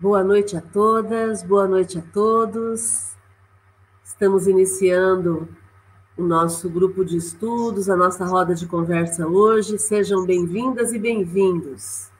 [0.00, 3.16] Boa noite a todas, boa noite a todos.
[4.04, 5.48] Estamos iniciando
[6.16, 9.76] o nosso grupo de estudos, a nossa roda de conversa hoje.
[9.76, 12.12] Sejam bem-vindas e bem-vindos.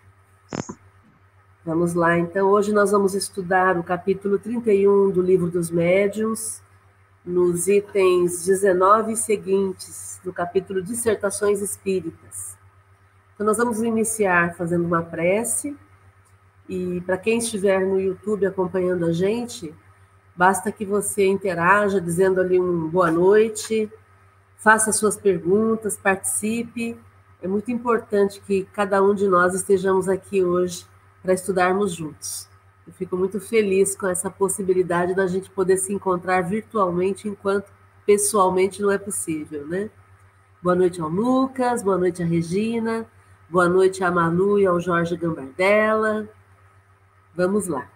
[1.65, 2.49] Vamos lá, então.
[2.49, 6.61] Hoje nós vamos estudar o capítulo 31 do Livro dos Médiuns,
[7.25, 12.59] nos itens 19 e seguintes do capítulo Dissertações Espíritas.
[13.37, 15.77] Então, nós vamos iniciar fazendo uma prece
[16.69, 19.75] e para quem estiver no YouTube acompanhando a gente,
[20.37, 23.91] basta que você interaja dizendo ali um boa noite,
[24.59, 26.97] faça suas perguntas, participe.
[27.41, 30.85] É muito importante que cada um de nós estejamos aqui hoje
[31.23, 32.49] para estudarmos juntos.
[32.87, 37.71] Eu fico muito feliz com essa possibilidade da gente poder se encontrar virtualmente enquanto
[38.05, 39.91] pessoalmente não é possível, né?
[40.63, 43.07] Boa noite ao Lucas, boa noite à Regina,
[43.49, 46.29] boa noite à Manu e ao Jorge Gambardella,
[47.39, 47.89] Vamos lá.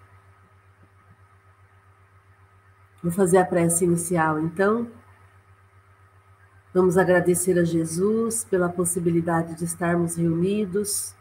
[3.02, 4.86] Vou fazer a prece inicial, então.
[6.72, 11.12] Vamos agradecer a Jesus pela possibilidade de estarmos reunidos,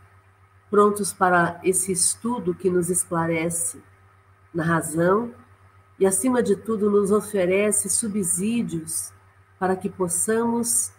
[0.69, 3.81] prontos para esse estudo que nos esclarece
[4.53, 5.33] na razão
[5.99, 9.11] e, acima de tudo, nos oferece subsídios
[9.57, 10.91] para que possamos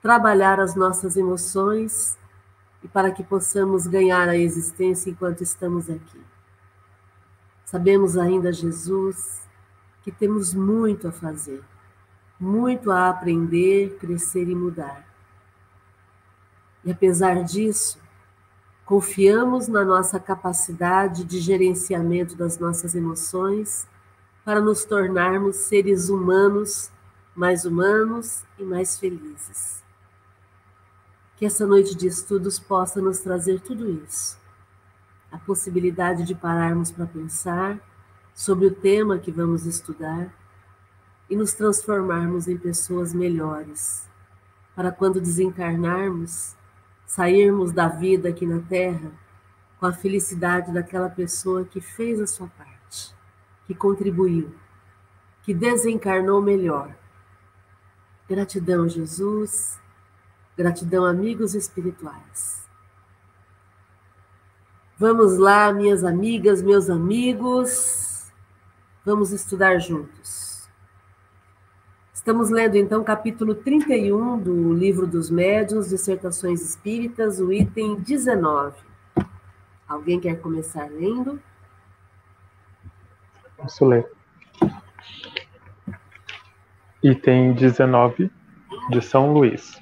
[0.00, 2.16] trabalhar as nossas emoções
[2.82, 6.27] e para que possamos ganhar a existência enquanto estamos aqui.
[7.70, 9.42] Sabemos ainda, Jesus,
[10.02, 11.62] que temos muito a fazer,
[12.40, 15.06] muito a aprender, crescer e mudar.
[16.82, 18.00] E apesar disso,
[18.86, 23.86] confiamos na nossa capacidade de gerenciamento das nossas emoções
[24.46, 26.90] para nos tornarmos seres humanos,
[27.36, 29.84] mais humanos e mais felizes.
[31.36, 34.38] Que essa noite de estudos possa nos trazer tudo isso
[35.30, 37.78] a possibilidade de pararmos para pensar
[38.34, 40.32] sobre o tema que vamos estudar
[41.28, 44.08] e nos transformarmos em pessoas melhores,
[44.74, 46.54] para quando desencarnarmos,
[47.04, 49.10] sairmos da vida aqui na Terra
[49.78, 53.14] com a felicidade daquela pessoa que fez a sua parte,
[53.66, 54.54] que contribuiu,
[55.42, 56.94] que desencarnou melhor.
[58.28, 59.80] Gratidão, Jesus.
[60.56, 62.67] Gratidão, amigos espirituais.
[65.00, 68.32] Vamos lá, minhas amigas, meus amigos,
[69.04, 70.68] vamos estudar juntos.
[72.12, 78.74] Estamos lendo então o capítulo 31 do Livro dos Médiuns, Dissertações Espíritas, o item 19.
[79.86, 81.40] Alguém quer começar lendo?
[83.56, 84.10] Posso ler.
[87.04, 88.32] Item 19
[88.90, 89.78] de São Luís.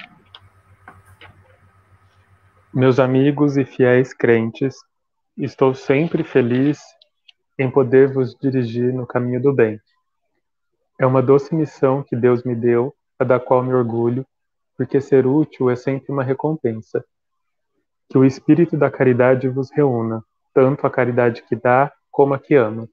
[2.71, 4.77] Meus amigos e fiéis crentes,
[5.38, 6.80] Estou sempre feliz
[7.58, 9.78] em poder vos dirigir no caminho do bem.
[10.98, 14.26] É uma doce missão que Deus me deu, a da qual me orgulho,
[14.78, 17.04] porque ser útil é sempre uma recompensa.
[18.08, 20.24] Que o espírito da caridade vos reúna,
[20.54, 22.88] tanto a caridade que dá como a que ama.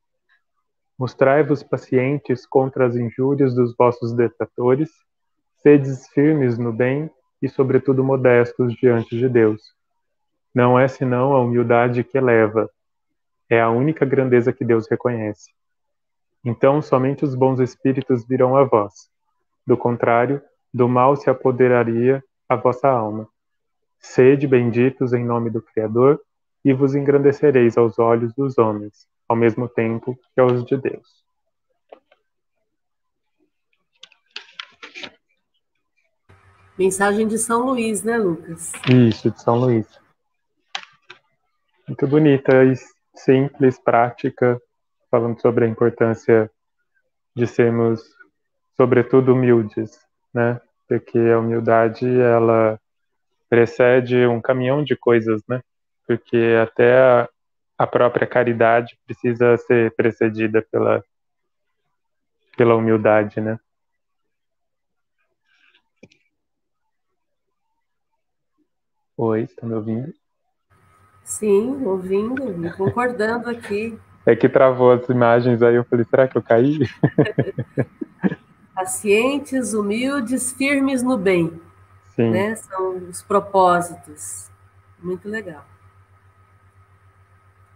[1.00, 4.90] Mostrai-vos pacientes contra as injúrias dos vossos detratores,
[5.62, 7.10] sedes firmes no bem
[7.42, 9.74] e, sobretudo, modestos diante de Deus
[10.54, 12.70] não é senão a humildade que eleva.
[13.50, 15.52] É a única grandeza que Deus reconhece.
[16.44, 19.10] Então somente os bons espíritos virão a vós.
[19.66, 20.42] Do contrário,
[20.74, 23.28] do mal se apoderaria a vossa alma.
[24.00, 26.20] Sede benditos em nome do Criador,
[26.64, 31.24] e vos engrandecereis aos olhos dos homens, ao mesmo tempo que aos de Deus.
[36.78, 38.72] Mensagem de São Luís, né, Lucas?
[38.90, 40.03] Isso, de São Luís.
[41.94, 42.74] Muito bonita e
[43.16, 44.60] simples, prática,
[45.12, 46.50] falando sobre a importância
[47.36, 48.02] de sermos,
[48.76, 50.00] sobretudo, humildes,
[50.34, 50.60] né?
[50.88, 52.80] Porque a humildade, ela
[53.48, 55.62] precede um caminhão de coisas, né?
[56.08, 57.30] Porque até a,
[57.78, 61.04] a própria caridade precisa ser precedida pela,
[62.58, 63.60] pela humildade, né?
[69.16, 70.23] Oi, está me ouvindo?
[71.44, 74.00] Sim, ouvindo, concordando aqui.
[74.26, 76.80] É que travou as imagens aí, eu falei, será que eu caí?
[78.74, 81.60] Pacientes, humildes, firmes no bem.
[82.16, 82.30] Sim.
[82.30, 82.56] Né?
[82.56, 84.50] São os propósitos.
[85.02, 85.66] Muito legal.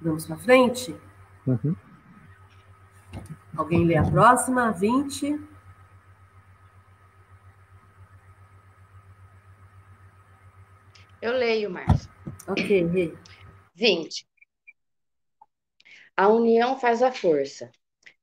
[0.01, 0.95] Vamos para frente?
[1.45, 1.75] Uhum.
[3.57, 4.71] Alguém lê a próxima?
[4.71, 5.41] 20.
[11.21, 12.09] Eu leio, Márcia.
[12.47, 13.13] Ok, Rê.
[13.77, 14.27] 20.
[16.15, 17.71] A união faz a força.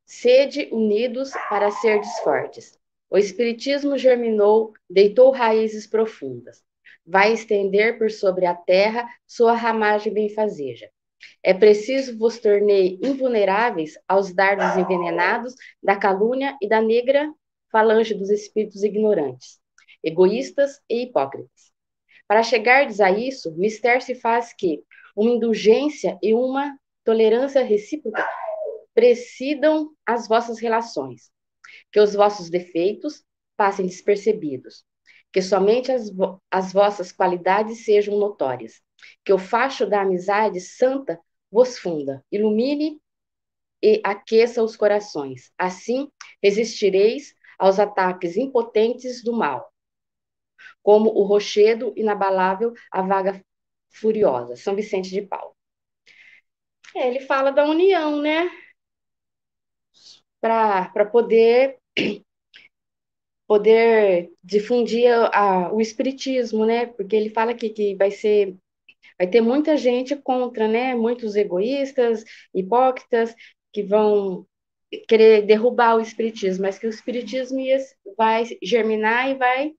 [0.04, 2.76] Sede unidos para serdes fortes.
[3.08, 6.60] O Espiritismo germinou, deitou raízes profundas.
[7.06, 10.90] Vai estender por sobre a terra sua ramagem benfazeja.
[11.40, 17.32] É preciso vos tornei invulneráveis aos dardos envenenados da calúnia e da negra
[17.70, 19.60] falange dos espíritos ignorantes,
[20.02, 21.72] egoístas e hipócritas.
[22.26, 24.82] Para chegardes a isso, mister se faz que
[25.14, 28.26] uma indulgência e uma tolerância recíproca
[28.94, 31.30] precidam as vossas relações,
[31.92, 33.24] que os vossos defeitos
[33.56, 34.84] passem despercebidos,
[35.32, 38.80] que somente as, vo as vossas qualidades sejam notórias,
[39.24, 41.20] que o facho da amizade santa
[41.50, 43.00] vos funda, ilumine
[43.82, 45.52] e aqueça os corações.
[45.58, 46.10] Assim
[46.42, 49.72] resistireis aos ataques impotentes do mal,
[50.82, 53.44] como o rochedo inabalável, a vaga
[53.94, 54.56] furiosa.
[54.56, 55.54] São Vicente de Paulo.
[56.94, 58.50] É, ele fala da união, né?
[60.40, 61.78] Para poder
[63.46, 66.86] poder difundir a, o espiritismo, né?
[66.86, 68.56] Porque ele fala que, que vai ser
[69.18, 70.94] vai ter muita gente contra, né?
[70.94, 72.24] Muitos egoístas,
[72.54, 73.34] hipócritas
[73.72, 74.46] que vão
[75.08, 77.58] querer derrubar o espiritismo, mas que o espiritismo
[78.16, 79.74] vai germinar e vai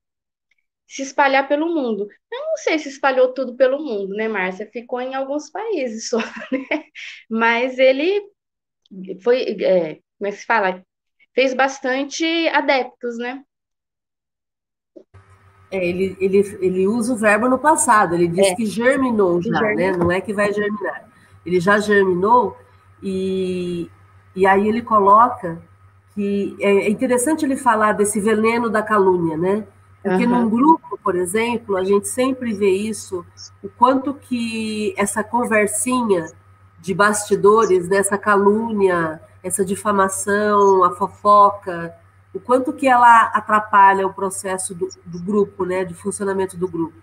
[0.87, 2.07] se espalhar pelo mundo.
[2.31, 4.69] Eu não sei se espalhou tudo pelo mundo, né, Márcia?
[4.71, 6.17] Ficou em alguns países só,
[6.51, 6.83] né?
[7.29, 8.21] Mas ele
[9.21, 10.83] foi, é, como é que se fala?
[11.33, 13.43] Fez bastante adeptos, né?
[15.71, 18.55] É, ele, ele, ele usa o verbo no passado, ele diz é.
[18.55, 19.75] que germinou já, germinou.
[19.75, 19.97] né?
[19.97, 21.09] Não é que vai germinar.
[21.45, 22.55] Ele já germinou
[23.01, 23.89] e,
[24.35, 25.61] e aí ele coloca
[26.13, 29.67] que é, é interessante ele falar desse veneno da calúnia, né?
[30.05, 30.41] Porque uhum.
[30.41, 33.25] num grupo, por exemplo, a gente sempre vê isso,
[33.63, 36.31] o quanto que essa conversinha
[36.79, 41.91] de bastidores, dessa calúnia, essa difamação, a fofoca,
[42.31, 47.01] o quanto que ela atrapalha o processo do, do grupo, né, de funcionamento do grupo.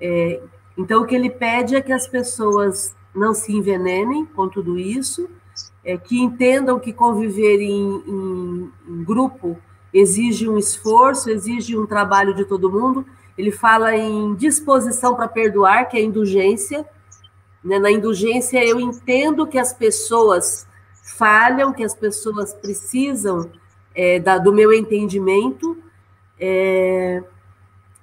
[0.00, 0.42] É,
[0.76, 5.30] então, o que ele pede é que as pessoas não se envenenem com tudo isso,
[5.84, 9.56] é, que entendam que conviver em, em, em grupo
[9.92, 13.06] exige um esforço, exige um trabalho de todo mundo.
[13.36, 16.86] Ele fala em disposição para perdoar, que é indulgência.
[17.62, 17.78] Né?
[17.78, 20.66] Na indulgência, eu entendo que as pessoas
[21.02, 23.50] falham, que as pessoas precisam
[23.94, 25.76] é, da, do meu entendimento.
[26.38, 27.22] É,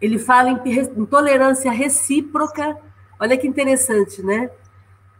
[0.01, 0.59] ele fala em,
[0.97, 2.77] em, tolerância recíproca.
[3.19, 4.50] Olha que interessante, né?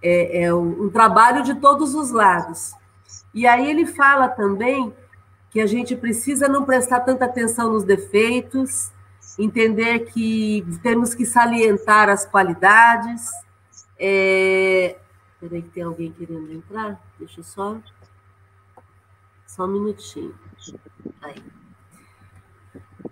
[0.02, 2.74] É, é um, um trabalho de todos os lados.
[3.34, 4.94] E aí ele fala também
[5.54, 8.92] que a gente precisa não prestar tanta atenção nos defeitos,
[9.38, 13.30] entender que temos que salientar as qualidades.
[14.00, 14.98] É...
[15.40, 17.78] Peraí que tem alguém querendo entrar, deixa eu só...
[19.46, 20.34] Só um minutinho.
[21.22, 21.36] Aí.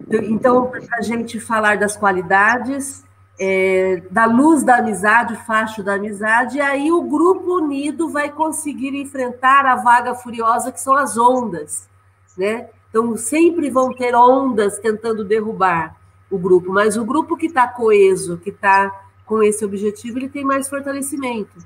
[0.09, 3.05] Então, para a gente falar das qualidades,
[3.39, 8.31] é, da luz da amizade, o facho da amizade, e aí o grupo unido vai
[8.31, 11.90] conseguir enfrentar a vaga furiosa que são as ondas
[12.37, 12.69] né?
[12.89, 15.95] Então, sempre vão ter ondas tentando derrubar
[16.29, 18.91] o grupo, mas o grupo que está coeso, que está
[19.25, 21.57] com esse objetivo, ele tem mais fortalecimento,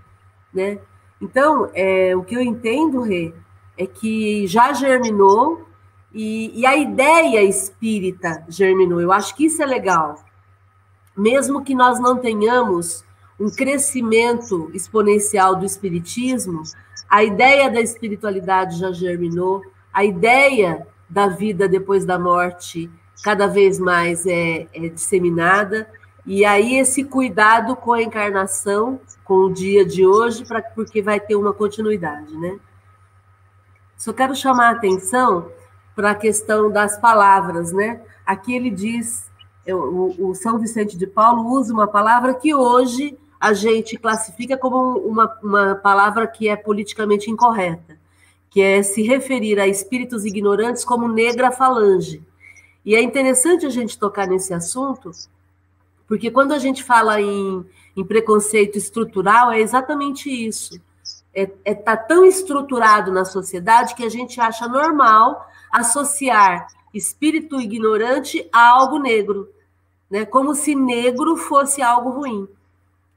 [0.54, 0.80] né?
[1.20, 3.34] Então, é, o que eu entendo, Rê,
[3.78, 5.66] é que já germinou
[6.14, 9.02] e, e a ideia espírita germinou.
[9.02, 10.24] Eu acho que isso é legal.
[11.16, 13.04] Mesmo que nós não tenhamos
[13.40, 16.64] um crescimento exponencial do espiritismo,
[17.10, 19.62] a ideia da espiritualidade já germinou,
[19.96, 22.92] a ideia da vida depois da morte
[23.24, 25.90] cada vez mais é, é disseminada,
[26.26, 30.44] e aí esse cuidado com a encarnação, com o dia de hoje,
[30.76, 32.60] porque vai ter uma continuidade, né?
[33.96, 35.50] Só quero chamar a atenção
[35.96, 38.02] para a questão das palavras, né?
[38.26, 39.32] Aqui ele diz,
[39.66, 44.98] o, o, São Vicente de Paulo usa uma palavra que hoje a gente classifica como
[45.00, 47.98] uma, uma palavra que é politicamente incorreta
[48.56, 52.24] que é se referir a espíritos ignorantes como negra falange.
[52.86, 55.12] E é interessante a gente tocar nesse assunto,
[56.08, 57.66] porque quando a gente fala em,
[57.98, 60.80] em preconceito estrutural, é exatamente isso.
[61.34, 68.48] É, é, tá tão estruturado na sociedade que a gente acha normal associar espírito ignorante
[68.54, 69.50] a algo negro,
[70.10, 70.24] né?
[70.24, 72.48] como se negro fosse algo ruim.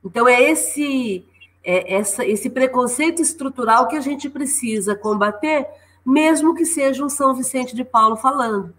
[0.04, 1.24] Então, é esse
[1.70, 5.66] é essa, esse preconceito estrutural que a gente precisa combater,
[6.02, 8.72] mesmo que seja um São Vicente de Paulo falando.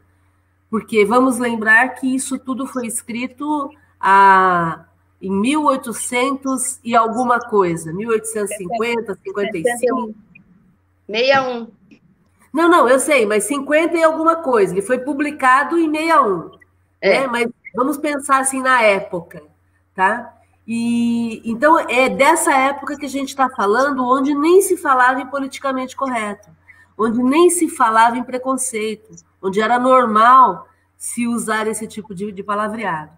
[0.71, 3.69] Porque vamos lembrar que isso tudo foi escrito
[3.99, 4.85] a,
[5.21, 10.15] em 1800 e alguma coisa, 1850, 55.
[11.05, 11.67] 61.
[12.51, 14.73] Não, não, eu sei, mas 50 e alguma coisa.
[14.73, 16.51] Ele foi publicado em 61.
[17.01, 17.19] É.
[17.19, 17.27] Né?
[17.27, 19.43] Mas vamos pensar assim na época,
[19.93, 20.38] tá?
[20.71, 25.25] E então é dessa época que a gente está falando, onde nem se falava em
[25.25, 26.47] politicamente correto,
[26.95, 32.43] onde nem se falava em preconceito, onde era normal se usar esse tipo de, de
[32.43, 33.09] palavreado.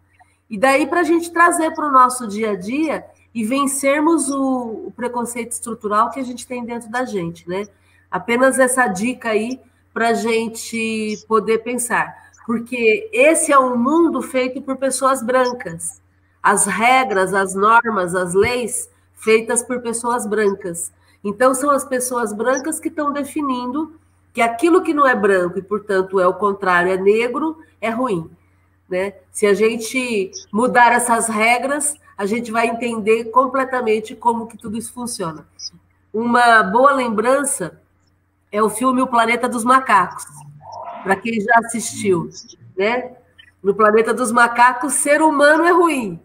[0.49, 3.05] E daí para a gente trazer para o nosso dia a dia
[3.35, 7.67] e vencermos o, o preconceito estrutural que a gente tem dentro da gente, né?
[8.09, 9.59] Apenas essa dica aí
[9.93, 16.00] para a gente poder pensar, porque esse é um mundo feito por pessoas brancas.
[16.41, 20.91] As regras, as normas, as leis feitas por pessoas brancas.
[21.23, 23.99] Então, são as pessoas brancas que estão definindo
[24.33, 28.29] que aquilo que não é branco e, portanto, é o contrário, é negro, é ruim.
[28.89, 29.13] Né?
[29.31, 34.93] Se a gente mudar essas regras, a gente vai entender completamente como que tudo isso
[34.93, 35.45] funciona.
[36.13, 37.79] Uma boa lembrança
[38.51, 40.25] é o filme O Planeta dos Macacos,
[41.03, 42.29] para quem já assistiu,
[42.77, 43.15] né?
[43.63, 46.19] No Planeta dos Macacos, ser humano é ruim.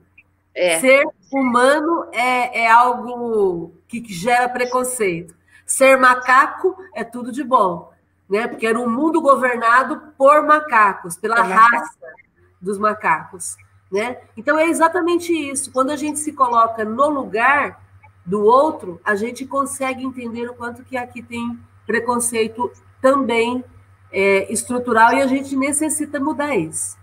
[0.56, 0.80] É.
[0.80, 5.34] Ser humano é, é algo que gera preconceito.
[5.66, 7.92] Ser macaco é tudo de bom,
[8.28, 8.48] né?
[8.48, 11.98] Porque era um mundo governado por macacos, pela raça
[12.60, 13.56] dos macacos,
[13.92, 14.16] né?
[14.34, 15.70] Então é exatamente isso.
[15.72, 17.84] Quando a gente se coloca no lugar
[18.24, 23.62] do outro, a gente consegue entender o quanto que aqui tem preconceito também
[24.10, 26.96] é, estrutural e a gente necessita mudar isso.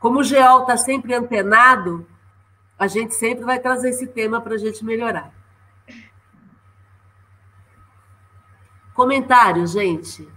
[0.00, 2.06] Como o GEOL está sempre antenado,
[2.78, 5.32] a gente sempre vai trazer esse tema para a gente melhorar.
[8.94, 10.28] Comentários, gente.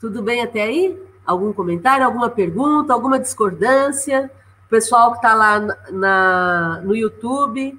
[0.00, 1.02] Tudo bem até aí?
[1.24, 4.30] Algum comentário, alguma pergunta, alguma discordância?
[4.66, 7.78] O pessoal que está lá na, no YouTube,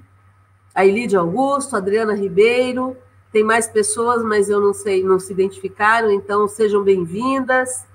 [0.74, 2.96] a Elide Augusto, Adriana Ribeiro,
[3.36, 7.86] tem mais pessoas, mas eu não sei, não se identificaram, então sejam bem-vindas,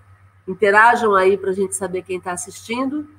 [0.47, 3.09] interajam aí para a gente saber quem está assistindo.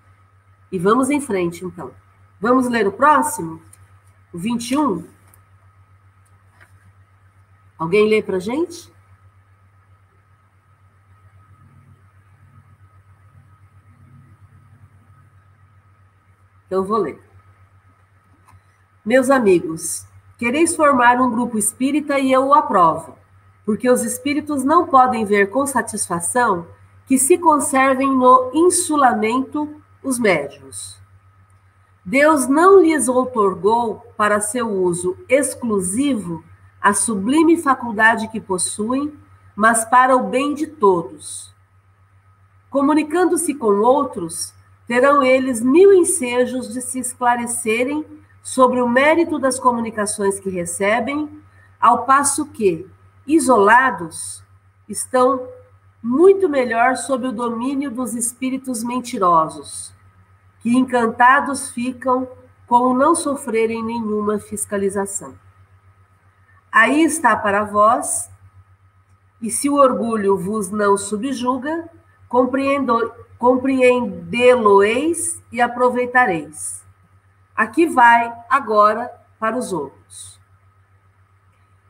[0.70, 1.92] E vamos em frente, então.
[2.40, 3.60] Vamos ler o próximo?
[4.32, 5.04] O 21?
[7.76, 8.88] Alguém lê para a gente?
[16.66, 17.20] Então, eu vou ler.
[19.04, 20.06] Meus amigos,
[20.42, 23.16] quereis formar um grupo espírita e eu o aprovo,
[23.64, 26.66] porque os espíritos não podem ver com satisfação
[27.06, 31.00] que se conservem no insulamento os médios.
[32.04, 36.42] Deus não lhes outorgou para seu uso exclusivo
[36.80, 39.16] a sublime faculdade que possuem,
[39.54, 41.54] mas para o bem de todos.
[42.68, 44.52] Comunicando-se com outros,
[44.88, 48.04] terão eles mil ensejos de se esclarecerem
[48.42, 51.40] sobre o mérito das comunicações que recebem,
[51.80, 52.86] ao passo que,
[53.26, 54.42] isolados,
[54.88, 55.48] estão
[56.02, 59.94] muito melhor sob o domínio dos espíritos mentirosos,
[60.60, 62.28] que encantados ficam
[62.66, 65.34] com não sofrerem nenhuma fiscalização.
[66.70, 68.30] Aí está para vós,
[69.40, 71.88] e se o orgulho vos não subjuga,
[73.38, 76.81] compreendê-lo-eis e aproveitareis.
[77.54, 80.40] Aqui vai agora para os outros.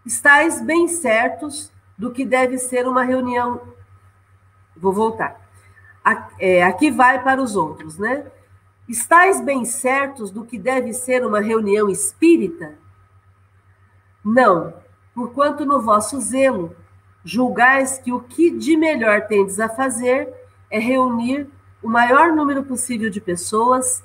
[0.04, 3.60] Estais bem certos do que deve ser uma reunião.
[4.76, 5.40] Vou voltar.
[6.38, 8.26] É, aqui vai para os outros, né?
[8.88, 12.74] Estais bem certos do que deve ser uma reunião espírita?
[14.24, 14.74] Não,
[15.14, 16.76] porquanto no vosso zelo
[17.24, 20.32] julgais que o que de melhor tendes a fazer
[20.68, 21.48] é reunir
[21.80, 24.02] o maior número possível de pessoas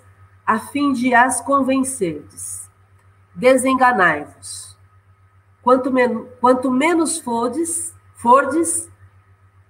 [0.47, 2.69] a fim de as convencerdes.
[3.35, 4.77] Desenganai-vos.
[5.61, 8.89] Quanto, men quanto menos fordes, fordes,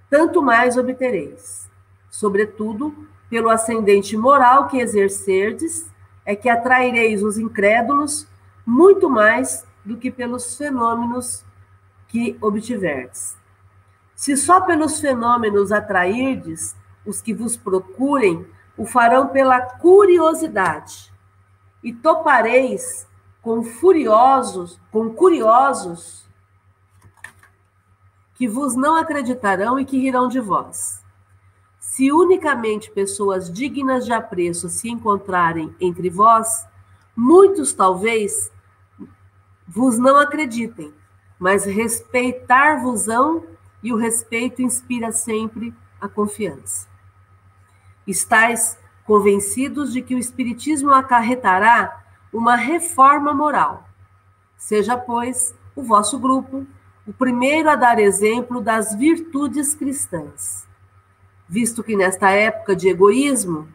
[0.08, 1.68] tanto mais obtereis.
[2.12, 5.90] Sobretudo, pelo ascendente moral que exercerdes,
[6.24, 8.28] é que atraireis os incrédulos
[8.64, 11.44] muito mais do que pelos fenômenos
[12.08, 13.36] que obtiverdes.
[14.14, 18.46] Se só pelos fenômenos atrairdes os que vos procurem,
[18.78, 21.12] o farão pela curiosidade.
[21.84, 23.08] E topareis
[23.42, 26.28] com furiosos, com curiosos,
[28.36, 31.04] que vos não acreditarão e que rirão de vós.
[31.80, 36.68] Se unicamente pessoas dignas de apreço se encontrarem entre vós,
[37.16, 38.52] muitos talvez
[39.68, 40.94] vos não acreditem,
[41.40, 43.44] mas respeitar-vos-ão
[43.82, 46.88] e o respeito inspira sempre a confiança.
[48.08, 53.88] Estais convencidos de que o Espiritismo acarretará uma reforma moral.
[54.58, 56.66] Seja, pois, o vosso grupo
[57.08, 60.68] o primeiro a dar exemplo das virtudes cristãs,
[61.48, 63.70] visto que nesta época de egoísmo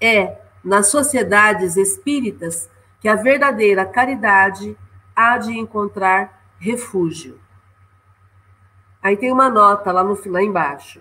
[0.00, 2.68] é nas sociedades espíritas
[3.00, 4.76] que a verdadeira caridade
[5.14, 7.38] há de encontrar refúgio.
[9.00, 11.00] Aí tem uma nota lá no lá embaixo.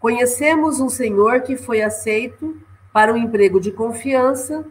[0.00, 2.58] Conhecemos um senhor que foi aceito
[2.90, 4.64] para um emprego de confiança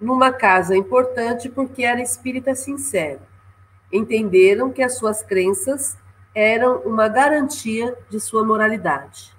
[0.00, 3.20] numa casa importante porque era espírita sincero.
[3.92, 5.96] Entenderam que as suas crenças
[6.34, 9.32] eram uma garantia de sua moralidade.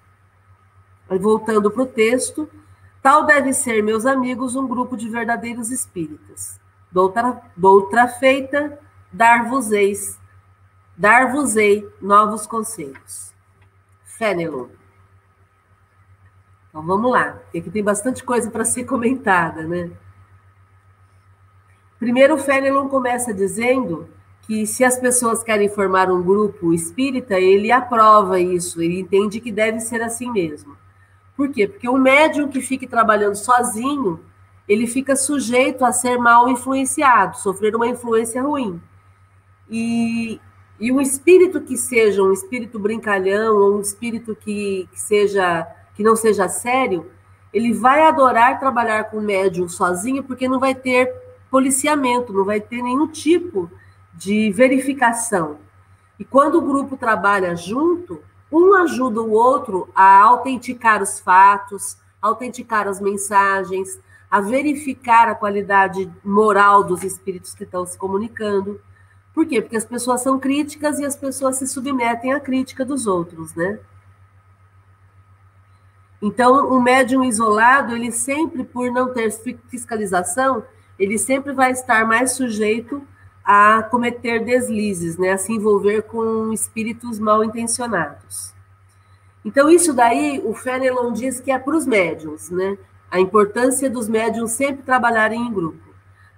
[1.10, 2.50] Voltando para o texto,
[3.02, 6.58] tal deve ser, meus amigos, um grupo de verdadeiros espíritas.
[6.90, 8.80] Doutra, doutra feita,
[9.12, 10.18] dar-vos-eis,
[10.96, 13.34] dar-vos-ei novos conselhos.
[14.06, 14.81] Fenelon.
[16.72, 19.92] Então vamos lá, porque aqui tem bastante coisa para ser comentada, né?
[22.00, 24.10] Primeiro, o Fenelon começa dizendo
[24.44, 29.52] que se as pessoas querem formar um grupo espírita, ele aprova isso, ele entende que
[29.52, 30.76] deve ser assim mesmo.
[31.36, 31.68] Por quê?
[31.68, 34.20] Porque um médium que fique trabalhando sozinho,
[34.68, 38.82] ele fica sujeito a ser mal influenciado, sofrer uma influência ruim.
[39.70, 40.40] E,
[40.80, 45.68] e um espírito que seja um espírito brincalhão, ou um espírito que, que seja
[46.02, 47.12] que não seja sério,
[47.54, 51.14] ele vai adorar trabalhar com médium sozinho, porque não vai ter
[51.52, 53.70] policiamento, não vai ter nenhum tipo
[54.12, 55.60] de verificação.
[56.18, 58.20] E quando o grupo trabalha junto,
[58.52, 66.12] um ajuda o outro a autenticar os fatos, autenticar as mensagens, a verificar a qualidade
[66.26, 68.82] moral dos espíritos que estão se comunicando.
[69.36, 69.62] Por quê?
[69.62, 73.80] Porque as pessoas são críticas e as pessoas se submetem à crítica dos outros, né?
[76.22, 79.32] Então, o médium isolado, ele sempre, por não ter
[79.70, 80.64] fiscalização,
[81.00, 83.02] ele sempre vai estar mais sujeito
[83.44, 85.32] a cometer deslizes, né?
[85.32, 88.54] A se envolver com espíritos mal intencionados.
[89.44, 92.78] Então, isso daí, o Fenelon diz que é para os médiums, né?
[93.10, 95.90] A importância dos médiums sempre trabalharem em grupo.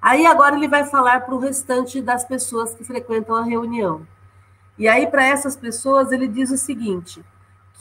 [0.02, 4.08] Aí, agora, ele vai falar para o restante das pessoas que frequentam a reunião.
[4.78, 7.24] E aí, para essas pessoas, ele diz o seguinte: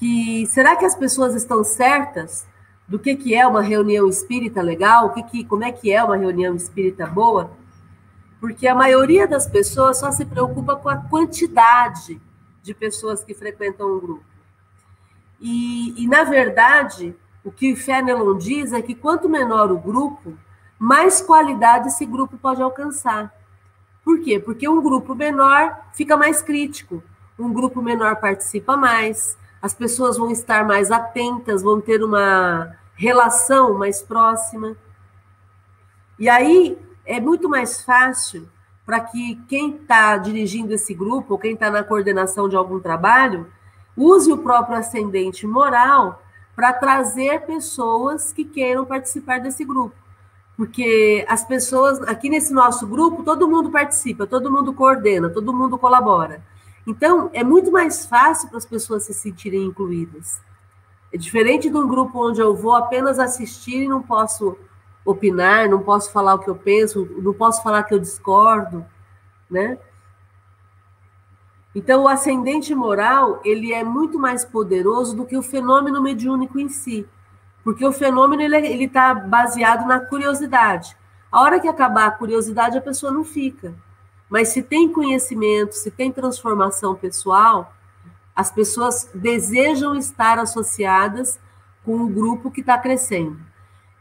[0.02, 2.44] que será que as pessoas estão certas
[2.88, 6.02] do que, que é uma reunião espírita legal, o que, que como é que é
[6.02, 7.52] uma reunião espírita boa?
[8.40, 12.20] Porque a maioria das pessoas só se preocupa com a quantidade
[12.64, 14.24] de pessoas que frequentam um grupo.
[15.40, 20.36] E, e na verdade, o que Fenelon diz é que quanto menor o grupo,
[20.80, 23.32] mais qualidade esse grupo pode alcançar.
[24.04, 24.40] Por quê?
[24.40, 27.00] Porque um grupo menor fica mais crítico,
[27.38, 33.78] um grupo menor participa mais, as pessoas vão estar mais atentas, vão ter uma relação
[33.78, 34.76] mais próxima.
[36.18, 38.48] E aí é muito mais fácil
[38.84, 43.46] para que quem está dirigindo esse grupo, ou quem está na coordenação de algum trabalho,
[43.96, 46.20] use o próprio ascendente moral
[46.56, 49.94] para trazer pessoas que queiram participar desse grupo.
[50.56, 55.78] Porque as pessoas, aqui nesse nosso grupo, todo mundo participa, todo mundo coordena, todo mundo
[55.78, 56.42] colabora.
[56.86, 60.40] Então, é muito mais fácil para as pessoas se sentirem incluídas.
[61.12, 64.56] É diferente de um grupo onde eu vou apenas assistir e não posso
[65.04, 68.84] opinar, não posso falar o que eu penso, não posso falar que eu discordo,
[69.50, 69.78] né?
[71.74, 76.68] Então, o ascendente moral, ele é muito mais poderoso do que o fenômeno mediúnico em
[76.68, 77.06] si,
[77.64, 80.96] porque o fenômeno, ele está baseado na curiosidade.
[81.30, 83.74] A hora que acabar a curiosidade, a pessoa não fica.
[84.32, 87.70] Mas se tem conhecimento, se tem transformação pessoal,
[88.34, 91.38] as pessoas desejam estar associadas
[91.84, 93.38] com um grupo que está crescendo.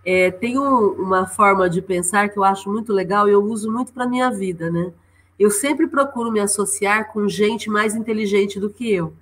[0.06, 3.70] É, tem um, uma forma de pensar que eu acho muito legal e eu uso
[3.70, 4.94] muito para a minha vida, né?
[5.38, 9.13] Eu sempre procuro me associar com gente mais inteligente do que eu.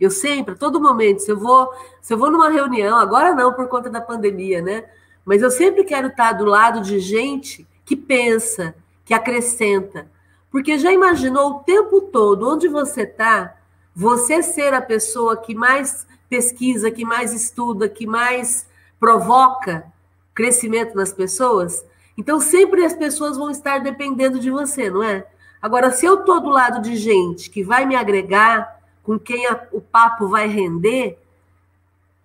[0.00, 1.68] Eu sempre, a todo momento, se eu vou,
[2.00, 4.84] se eu vou numa reunião, agora não por conta da pandemia, né?
[5.24, 8.72] Mas eu sempre quero estar do lado de gente que pensa,
[9.04, 10.11] que acrescenta.
[10.52, 13.56] Porque já imaginou o tempo todo onde você está,
[13.96, 18.68] você ser a pessoa que mais pesquisa, que mais estuda, que mais
[19.00, 19.90] provoca
[20.34, 21.84] crescimento nas pessoas?
[22.18, 25.26] Então sempre as pessoas vão estar dependendo de você, não é?
[25.60, 29.58] Agora, se eu estou do lado de gente que vai me agregar, com quem a,
[29.72, 31.18] o papo vai render,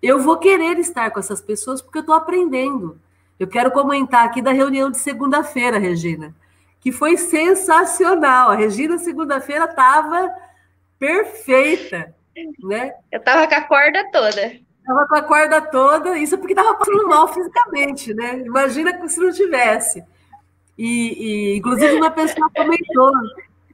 [0.02, 2.98] eu vou querer estar com essas pessoas porque eu estou aprendendo.
[3.40, 6.34] Eu quero comentar aqui da reunião de segunda-feira, Regina
[6.80, 8.50] que foi sensacional.
[8.50, 10.32] A Regina, segunda-feira, estava
[10.98, 12.14] perfeita,
[12.62, 12.92] né?
[13.10, 14.68] Eu estava com a corda toda.
[14.86, 18.38] Tava com a corda toda, isso porque tava passando mal fisicamente, né?
[18.38, 20.02] Imagina se não tivesse.
[20.78, 23.12] E, e, inclusive uma pessoa comentou,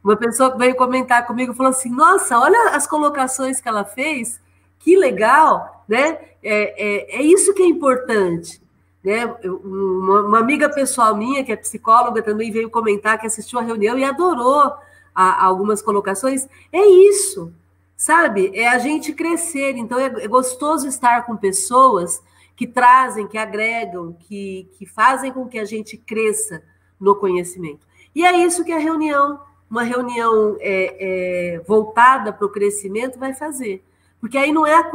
[0.02, 4.40] uma pessoa veio comentar comigo falou assim: Nossa, olha as colocações que ela fez,
[4.80, 6.18] que legal, né?
[6.42, 8.60] É, é, é isso que é importante.
[9.04, 9.26] Né?
[9.44, 13.98] Uma, uma, amiga pessoal minha, que é psicóloga, também veio comentar que assistiu a reunião
[13.98, 14.72] e adorou
[15.14, 16.48] a, a algumas colocações.
[16.72, 17.52] É isso,
[17.94, 18.50] sabe?
[18.54, 19.76] É a gente crescer.
[19.76, 22.22] Então é, é gostoso estar com pessoas
[22.56, 26.62] que trazem, que agregam, que, que fazem com que a gente cresça
[26.98, 27.86] no conhecimento.
[28.14, 33.34] E é isso que a reunião, uma reunião é, é, voltada para o crescimento, vai
[33.34, 33.84] fazer.
[34.18, 34.90] Porque aí não é a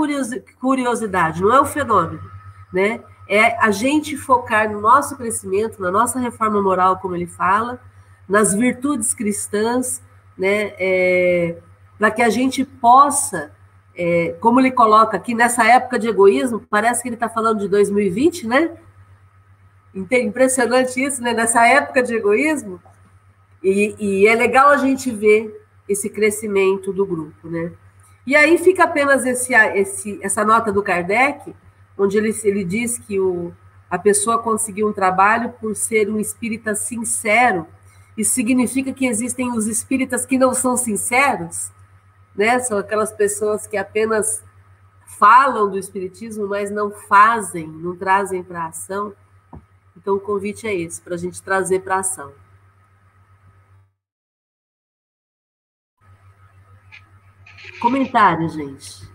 [0.60, 2.24] curiosidade, não é o fenômeno,
[2.74, 3.04] né?
[3.32, 7.80] É a gente focar no nosso crescimento, na nossa reforma moral, como ele fala,
[8.28, 10.02] nas virtudes cristãs,
[10.36, 10.74] né?
[10.80, 11.58] É,
[12.00, 13.52] para que a gente possa,
[13.96, 17.68] é, como ele coloca aqui, nessa época de egoísmo, parece que ele está falando de
[17.68, 18.72] 2020, né?
[19.94, 21.32] Impressionante isso, né?
[21.32, 22.82] Nessa época de egoísmo.
[23.62, 25.56] E, e é legal a gente ver
[25.88, 27.72] esse crescimento do grupo, né?
[28.26, 31.54] E aí fica apenas esse, esse, essa nota do Kardec,
[32.00, 33.54] onde ele, ele diz que o,
[33.90, 37.68] a pessoa conseguiu um trabalho por ser um espírita sincero.
[38.18, 41.72] Isso significa que existem os espíritas que não são sinceros,
[42.36, 42.60] né?
[42.60, 44.44] São aquelas pessoas que apenas
[45.18, 49.14] falam do espiritismo, mas não fazem, não trazem para ação.
[49.98, 52.32] Então o convite é esse, para a gente trazer para ação.
[57.82, 59.09] Comentário, gente.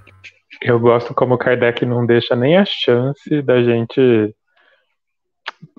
[0.66, 4.35] Eu gosto como Kardec não deixa nem a chance da gente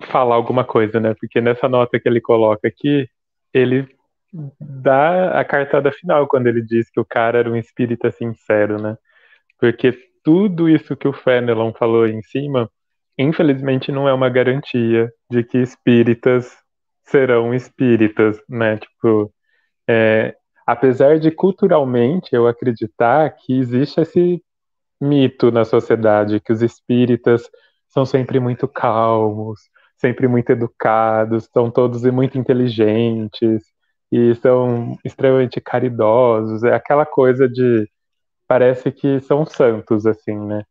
[0.04, 1.16] falar alguma coisa, né?
[1.20, 3.10] Porque nessa nota que ele coloca aqui,
[3.52, 3.88] ele
[4.60, 8.96] dá a cartada final quando ele diz que o cara era um espírita sincero, né?
[9.60, 9.92] Porque
[10.24, 12.70] tudo isso que o Fenelon falou em cima,
[13.18, 16.56] infelizmente não é uma garantia de que espíritas
[17.06, 18.78] serão espíritas, né?
[18.78, 19.34] Tipo,
[19.90, 24.45] é, apesar de culturalmente eu acreditar que existe esse
[25.02, 27.50] mito na sociedade que os espíritas
[27.90, 29.60] são sempre muito calmos,
[29.98, 33.64] sempre muito educados, são todos muito inteligentes
[34.12, 36.64] e são extremamente caridosos.
[36.64, 37.90] É aquela coisa de
[38.48, 40.64] parece que são santos assim, né?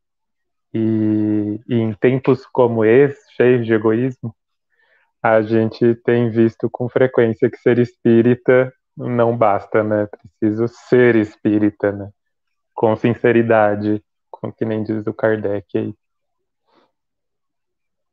[0.72, 4.34] E, e em tempos como esse, cheios de egoísmo,
[5.22, 10.06] a gente tem visto com frequência que ser espírita não basta, né?
[10.38, 12.10] Preciso ser espírita, né?
[12.74, 14.02] Com sinceridade,
[14.44, 15.94] com que nem diz o Kardec aí.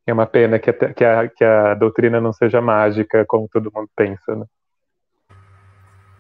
[0.06, 3.72] É uma pena que a, que a, que a doutrina não seja mágica, como todo
[3.74, 4.46] mundo pensa, né?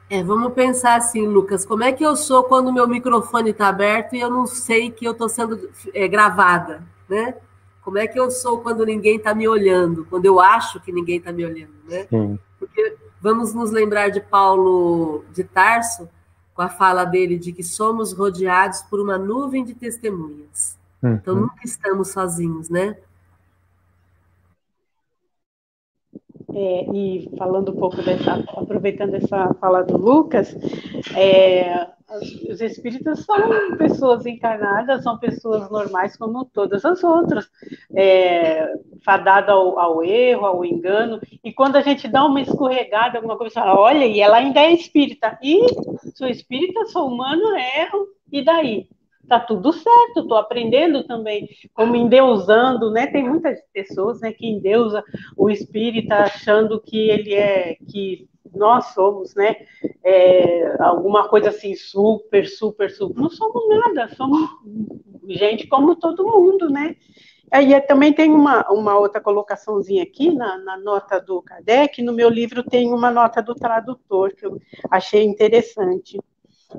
[0.09, 4.13] É, vamos pensar assim, Lucas, como é que eu sou quando meu microfone está aberto
[4.13, 7.35] e eu não sei que eu estou sendo é, gravada, né?
[7.81, 11.17] Como é que eu sou quando ninguém está me olhando, quando eu acho que ninguém
[11.17, 12.05] está me olhando, né?
[12.09, 12.37] Sim.
[12.59, 16.09] Porque vamos nos lembrar de Paulo de Tarso,
[16.53, 20.77] com a fala dele de que somos rodeados por uma nuvem de testemunhas.
[21.01, 21.13] Uhum.
[21.13, 22.97] Então nunca estamos sozinhos, né?
[26.53, 30.53] É, e falando um pouco dessa, aproveitando essa fala do Lucas,
[31.15, 31.87] é,
[32.19, 37.49] os espíritas são pessoas encarnadas, são pessoas normais como todas as outras,
[37.95, 43.37] é, fadada ao, ao, erro, ao engano, e quando a gente dá uma escorregada, alguma
[43.37, 45.65] coisa, olha, e ela ainda é espírita, e
[46.15, 48.87] sou espírita, sou humano, erro, e daí?
[49.27, 53.07] Tá tudo certo, estou aprendendo também, como endeusando, né?
[53.07, 55.01] Tem muitas pessoas, né, que endeusa
[55.37, 59.55] o espírita achando que ele é, que nós somos, né,
[60.03, 63.19] é, alguma coisa assim super, super, super.
[63.19, 64.49] Não somos nada, somos
[65.27, 66.95] gente como todo mundo, né?
[67.51, 72.13] Aí é, também tem uma, uma outra colocaçãozinha aqui na, na, nota do Kardec, no
[72.13, 74.57] meu livro tem uma nota do tradutor que eu
[74.89, 76.17] achei interessante.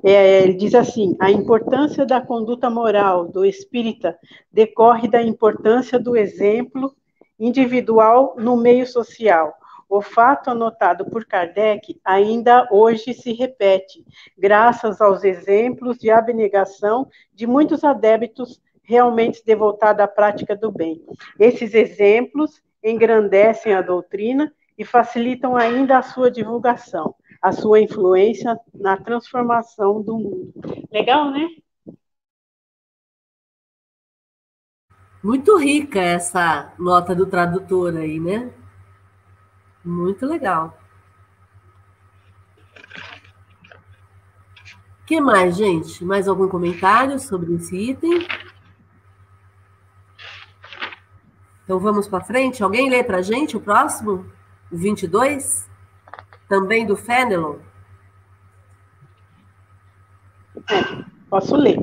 [0.02, 4.18] É, ele diz assim: a importância da conduta moral do espírita
[4.50, 6.94] decorre da importância do exemplo
[7.38, 9.52] individual no meio social,
[9.92, 14.02] o fato anotado por Kardec ainda hoje se repete,
[14.38, 21.04] graças aos exemplos de abnegação de muitos adeptos realmente devotados à prática do bem.
[21.38, 28.96] Esses exemplos engrandecem a doutrina e facilitam ainda a sua divulgação, a sua influência na
[28.96, 30.54] transformação do mundo.
[30.90, 31.46] Legal, né?
[35.22, 38.61] Muito rica essa nota do tradutor aí, né?
[39.84, 40.78] Muito legal.
[45.12, 46.02] que mais, gente?
[46.02, 48.26] Mais algum comentário sobre esse item?
[51.62, 52.62] Então vamos para frente.
[52.62, 54.24] Alguém lê para a gente o próximo?
[54.70, 55.68] O 22?
[56.48, 57.56] Também do Fenelon?
[60.70, 61.76] É, posso ler.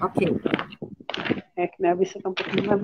[0.00, 0.40] Ok.
[1.56, 2.80] É que minha vista está um pouquinho mais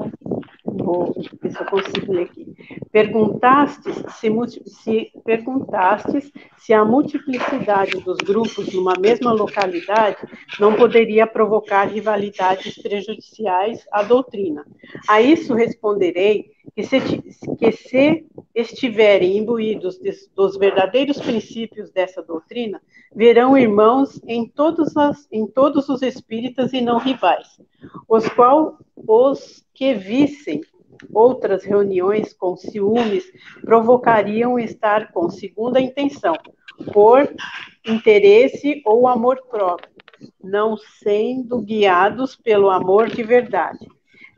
[0.78, 2.46] vou ver se eu consigo ler aqui.
[2.90, 4.30] Perguntastes se,
[4.66, 10.18] se, perguntastes se a multiplicidade dos grupos numa mesma localidade
[10.58, 14.66] não poderia provocar rivalidades prejudiciais à doutrina.
[15.08, 17.00] A isso responderei que se,
[17.58, 19.98] que se estiverem imbuídos
[20.34, 22.80] dos verdadeiros princípios dessa doutrina,
[23.14, 27.60] verão irmãos em todos, as, em todos os espíritas e não rivais,
[28.08, 30.60] os qual os que vissem
[31.12, 33.30] outras reuniões com ciúmes
[33.62, 36.34] provocariam estar com segunda intenção,
[36.92, 37.28] por
[37.86, 39.90] interesse ou amor próprio,
[40.42, 43.86] não sendo guiados pelo amor de verdade.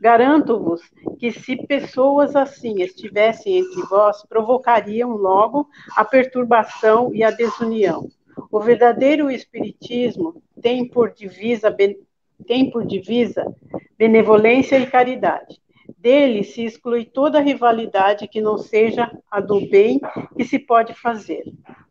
[0.01, 0.81] Garanto-vos
[1.19, 8.09] que se pessoas assim estivessem entre vós, provocariam logo a perturbação e a desunião.
[8.51, 11.75] O verdadeiro espiritismo tem por divisa
[12.47, 13.45] tem por divisa
[13.95, 15.61] benevolência e caridade.
[15.99, 20.01] Dele se exclui toda rivalidade que não seja a do bem
[20.35, 21.43] que se pode fazer.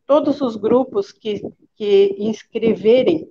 [0.04, 1.40] Todos os grupos que,
[1.76, 3.28] que inscreverem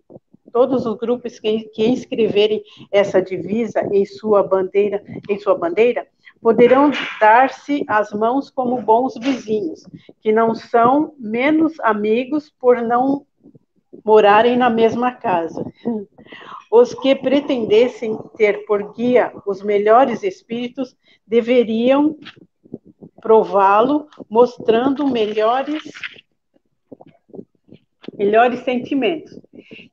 [0.52, 6.08] todos os grupos que, que inscreverem essa divisa em sua bandeira, em sua bandeira,
[6.42, 9.86] poderão dar-se as mãos como bons vizinhos,
[10.22, 13.26] que não são menos amigos por não
[14.04, 15.66] morarem na mesma casa.
[16.72, 22.18] Os que pretendessem ter por guia os melhores espíritos deveriam
[23.22, 25.84] prová-lo, mostrando melhores
[28.18, 29.40] melhores sentimentos.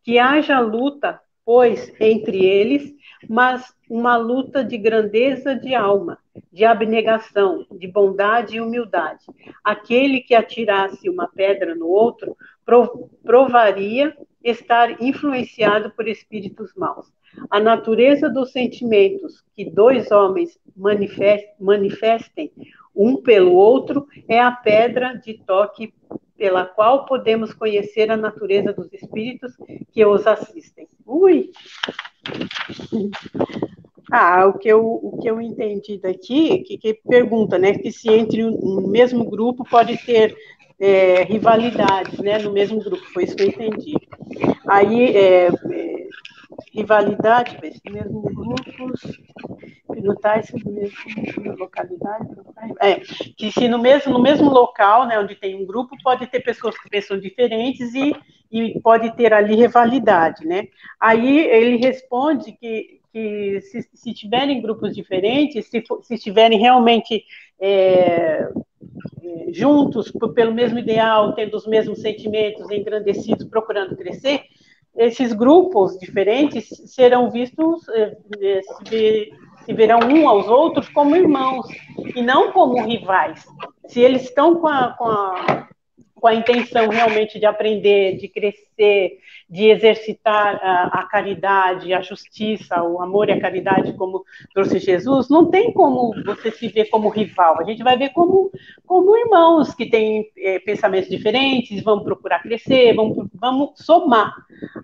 [0.02, 2.92] Que haja luta, pois, entre eles,
[3.28, 6.18] mas uma luta de grandeza de alma,
[6.52, 9.24] de abnegação, de bondade e humildade.
[9.62, 12.36] Aquele que atirasse uma pedra no outro
[13.22, 17.06] provaria estar influenciado por espíritos maus.
[17.50, 20.58] A natureza dos sentimentos que dois homens
[21.58, 22.50] manifestem
[22.94, 25.92] um pelo outro é a pedra de toque
[26.36, 29.52] pela qual podemos conhecer a natureza dos espíritos
[29.92, 30.88] que os assistem.
[31.06, 31.50] Ui!
[34.10, 38.08] Ah, o que eu, o que eu entendi daqui, que, que pergunta, né, que se
[38.08, 40.36] entre um mesmo grupo pode ter
[40.78, 43.94] é, rivalidades, né, no mesmo grupo, foi isso que eu entendi.
[44.68, 45.95] Aí, é, é,
[46.72, 47.58] rivalidade,
[47.90, 52.28] mesmo grupos, se no mesmo localidade,
[52.80, 52.96] é,
[53.36, 56.78] que se no mesmo, no mesmo local, né, onde tem um grupo, pode ter pessoas
[56.78, 58.14] que pensam diferentes e,
[58.50, 60.68] e pode ter ali rivalidade, né?
[61.00, 67.24] Aí ele responde que, que se, se tiverem grupos diferentes, se, se estiverem realmente
[67.60, 68.48] é,
[69.22, 74.42] é, juntos pelo mesmo ideal, tendo os mesmos sentimentos, engrandecidos, procurando crescer,
[74.96, 78.16] esses grupos diferentes serão vistos, é,
[78.88, 79.32] se,
[79.64, 81.66] se verão um aos outros como irmãos
[82.14, 83.44] e não como rivais.
[83.88, 85.68] Se eles estão com a, com a
[86.16, 92.82] com a intenção realmente de aprender, de crescer, de exercitar a, a, caridade, a justiça,
[92.82, 94.24] o amor e a caridade, como
[94.54, 97.60] trouxe Jesus, não tem como você se ver como rival.
[97.60, 98.50] A gente vai ver como,
[98.86, 104.34] como irmãos que têm é, pensamentos diferentes, vão procurar crescer, vão, vamos somar.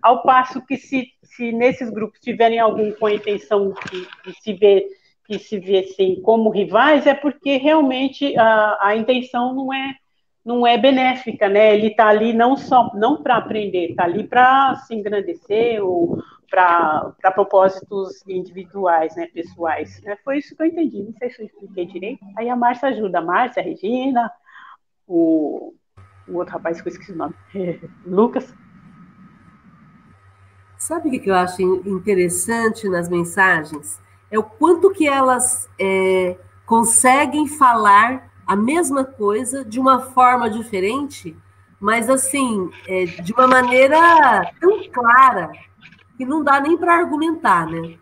[0.03, 4.53] Ao passo que se, se nesses grupos tiverem algum com a intenção de, de se
[4.53, 4.87] ver
[5.27, 9.95] que se vissem como rivais, é porque realmente a, a intenção não é
[10.44, 11.74] não é benéfica, né?
[11.74, 17.33] Ele está ali não só não para aprender, está ali para se engrandecer ou para
[17.35, 20.02] propósitos individuais, né, pessoais.
[20.02, 20.18] Né?
[20.22, 21.02] Foi isso que eu entendi.
[21.02, 22.22] Não sei se eu expliquei direito.
[22.37, 24.31] Aí a Márcia ajuda, a Márcia, a Regina,
[25.07, 25.72] o,
[26.28, 27.35] o outro rapaz que eu esqueci o nome,
[28.05, 28.55] Lucas.
[30.76, 34.00] Sabe o que eu acho interessante nas mensagens?
[34.31, 41.35] É o quanto que elas é, conseguem falar a mesma coisa de uma forma diferente,
[41.81, 45.51] mas assim, é, de uma maneira tão clara
[46.19, 47.97] que não dá nem para argumentar, né?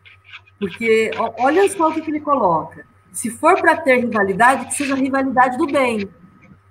[0.59, 2.85] Porque olha só o que ele coloca.
[3.13, 6.11] Se for para ter rivalidade, que seja rivalidade do bem.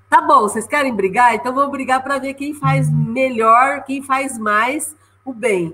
[0.10, 1.34] Tá bom, vocês querem brigar?
[1.34, 5.74] Então vamos brigar para ver quem faz melhor, quem faz mais o bem,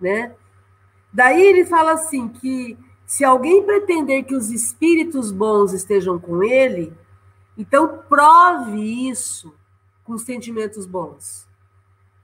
[0.00, 0.32] né?
[1.12, 6.92] Daí ele fala assim que se alguém pretender que os espíritos bons estejam com ele,
[7.56, 9.54] então, prove isso
[10.04, 11.46] com sentimentos bons.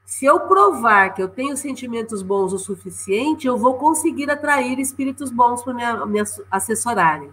[0.04, 5.30] Se eu provar que eu tenho sentimentos bons o suficiente, eu vou conseguir atrair espíritos
[5.30, 5.72] bons para
[6.06, 7.30] me, assessorarem.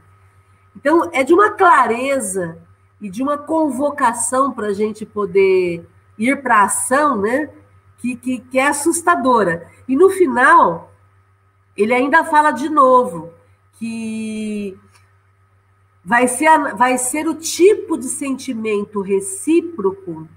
[0.76, 2.58] Então, é de uma clareza
[3.02, 5.86] e de uma convocação para a gente poder
[6.18, 7.50] ir para a ação, né?
[7.98, 9.70] Que, que, que é assustadora.
[9.88, 10.90] E no final,
[11.76, 13.34] ele ainda fala de novo
[13.74, 14.78] que
[16.10, 20.28] vai ser, vai ser o tipo de sentimento recíproco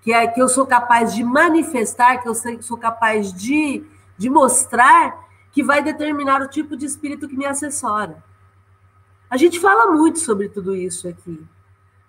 [0.00, 3.84] que é que eu sou capaz de manifestar, que eu sou capaz de,
[4.18, 5.16] de mostrar,
[5.52, 8.20] que vai determinar o tipo de espírito que me assessora.
[9.30, 11.40] A gente fala muito sobre tudo isso aqui,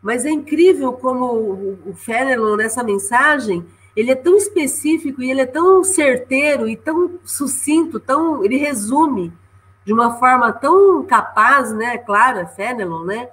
[0.02, 3.64] mas é incrível como o Fenelon, nessa mensagem,
[3.96, 9.32] ele é tão específico e ele é tão certeiro e tão sucinto, tão, ele resume
[9.86, 13.30] de uma forma tão capaz, né, clara, Fenelon, né,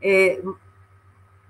[0.00, 0.42] é,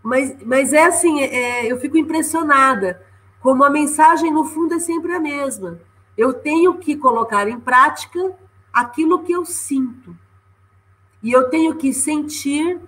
[0.02, 3.04] mas, mas é assim, é, eu fico impressionada,
[3.40, 5.78] como a mensagem, no fundo, é sempre a mesma.
[6.16, 8.32] Eu tenho que colocar em prática
[8.72, 10.16] aquilo que eu sinto.
[11.22, 12.80] E eu tenho que sentir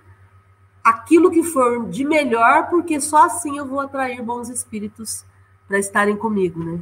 [0.83, 5.25] aquilo que for de melhor, porque só assim eu vou atrair bons espíritos
[5.67, 6.79] para estarem comigo, né?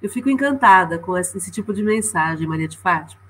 [0.00, 3.23] Eu fico encantada com esse, esse tipo de mensagem, Maria de Fátima.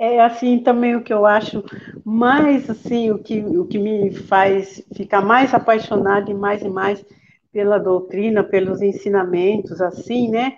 [0.00, 1.62] É assim também o que eu acho
[2.02, 7.04] mais assim, o que, o que me faz ficar mais apaixonada e mais e mais
[7.52, 10.54] pela doutrina, pelos ensinamentos, assim, né?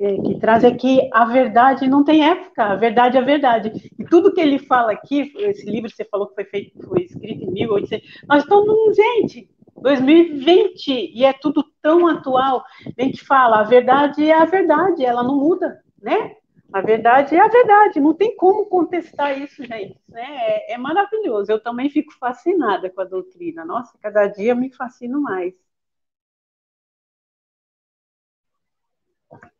[0.00, 3.70] É, que traz é que a verdade não tem época, a verdade é a verdade.
[3.98, 7.02] E tudo que ele fala aqui, esse livro que você falou que foi feito, foi
[7.02, 12.64] escrito em 1800, nós estamos, gente, 2020, e é tudo tão atual.
[12.98, 16.32] A gente fala, a verdade é a verdade, ela não muda, né?
[16.72, 20.00] A verdade é a verdade, não tem como contestar isso, gente.
[20.08, 20.22] Né?
[20.22, 21.50] É, é, maravilhoso.
[21.50, 23.64] Eu também fico fascinada com a doutrina.
[23.64, 25.54] Nossa, cada dia eu me fascino mais.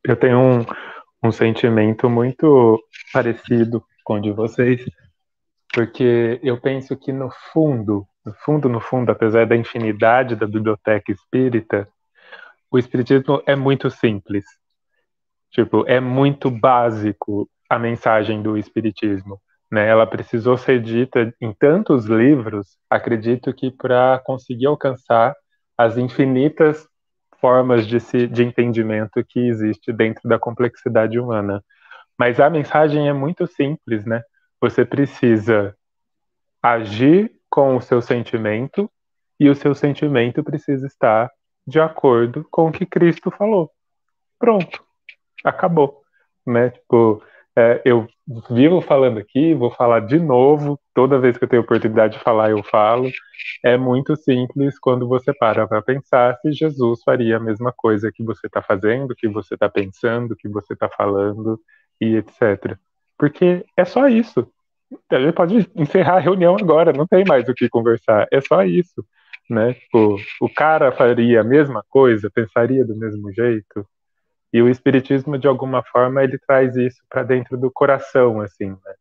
[0.03, 0.67] Eu tenho um,
[1.23, 2.79] um sentimento muito
[3.13, 4.85] parecido com o de vocês,
[5.73, 11.11] porque eu penso que no fundo, no fundo, no fundo, apesar da infinidade da biblioteca
[11.13, 11.89] espírita,
[12.71, 14.45] o espiritismo é muito simples
[15.51, 19.89] Tipo, é muito básico a mensagem do espiritismo, né?
[19.89, 25.35] Ela precisou ser dita em tantos livros, acredito que para conseguir alcançar
[25.77, 26.87] as infinitas
[27.41, 31.63] formas de, se, de entendimento que existe dentro da complexidade humana.
[32.19, 34.23] Mas a mensagem é muito simples, né?
[34.61, 35.77] Você precisa
[36.63, 38.91] agir com o seu sentimento
[39.39, 41.31] e o seu sentimento precisa estar
[41.67, 43.71] de acordo com o que Cristo falou.
[44.39, 44.86] Pronto
[45.45, 46.03] acabou,
[46.47, 46.71] né?
[46.71, 47.23] Tipo,
[47.59, 48.07] é, eu
[48.51, 52.51] vivo falando aqui, vou falar de novo, toda vez que eu tenho oportunidade de falar,
[52.51, 53.11] eu falo.
[53.65, 58.23] É muito simples quando você para para pensar se Jesus faria a mesma coisa que
[58.23, 61.59] você está fazendo, que você está pensando, que você está falando
[61.99, 62.77] e etc.
[63.19, 64.47] Porque é só isso.
[65.11, 68.63] A gente pode encerrar a reunião agora, não tem mais o que conversar, é só
[68.65, 69.05] isso.
[69.49, 69.75] Né?
[69.75, 73.87] Tipo, o cara faria a mesma coisa, pensaria do mesmo jeito,
[74.57, 78.95] e o espiritismo, de alguma forma, ele traz isso para dentro do coração, assim, né?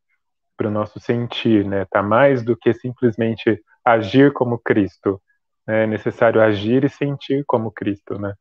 [0.57, 1.85] para o nosso sentir, né?
[1.85, 5.21] Tá mais do que simplesmente agir como Cristo.
[5.65, 5.83] Né?
[5.83, 8.33] É necessário agir e sentir como Cristo, né?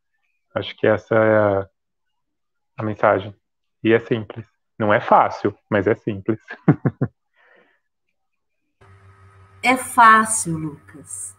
[0.53, 1.69] Acho que essa é a,
[2.79, 3.33] a mensagem.
[3.85, 4.45] E é simples.
[4.77, 6.41] Não é fácil, mas é simples.
[9.63, 11.33] é fácil, Lucas.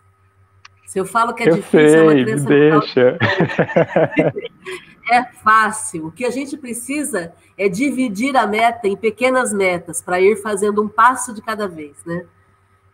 [0.86, 3.18] Se eu falo que é eu difícil, sei, é uma crença deixa.
[5.10, 6.08] é fácil.
[6.08, 10.82] O que a gente precisa é dividir a meta em pequenas metas para ir fazendo
[10.82, 12.26] um passo de cada vez, né?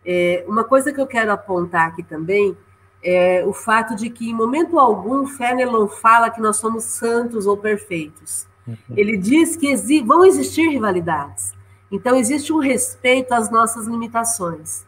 [0.04, 2.56] É, uma coisa que eu quero apontar aqui também
[3.02, 7.56] é o fato de que, em momento algum, Fenelon fala que nós somos santos ou
[7.56, 8.46] perfeitos.
[8.66, 8.76] Uhum.
[8.96, 11.52] Ele diz que exi vão existir rivalidades.
[11.90, 14.84] Então, existe um respeito às nossas limitações.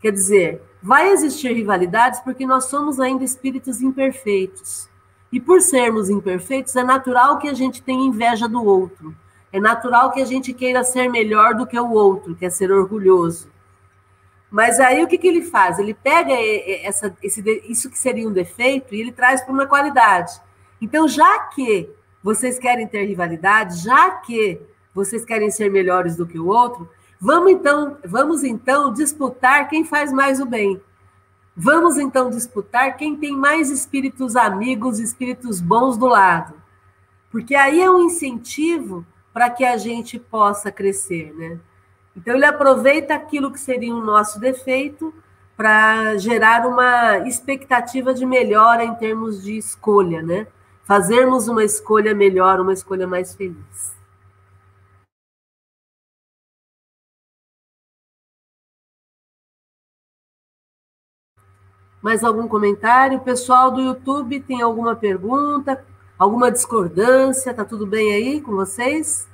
[0.00, 4.88] Quer dizer, vai existir rivalidades porque nós somos ainda espíritos imperfeitos.
[5.34, 9.12] E por sermos imperfeitos, é natural que a gente tenha inveja do outro.
[9.52, 13.50] É natural que a gente queira ser melhor do que o outro, quer ser orgulhoso.
[14.48, 15.80] Mas aí o que, que ele faz?
[15.80, 16.32] Ele pega
[16.84, 20.40] essa, esse, isso que seria um defeito e ele traz para uma qualidade.
[20.80, 21.90] Então, já que
[22.22, 24.60] vocês querem ter rivalidade, já que
[24.94, 26.88] vocês querem ser melhores do que o outro,
[27.20, 30.80] vamos então, vamos então disputar quem faz mais o bem.
[31.56, 36.54] Vamos então disputar quem tem mais espíritos amigos, espíritos bons do lado.
[37.30, 41.58] Porque aí é um incentivo para que a gente possa crescer, né?
[42.16, 45.14] Então ele aproveita aquilo que seria o nosso defeito
[45.56, 50.46] para gerar uma expectativa de melhora em termos de escolha, né?
[50.84, 53.93] Fazermos uma escolha melhor, uma escolha mais feliz.
[62.04, 63.18] Mais algum comentário?
[63.20, 65.82] Pessoal do YouTube, tem alguma pergunta?
[66.18, 67.54] Alguma discordância?
[67.54, 69.26] Tá tudo bem aí com vocês?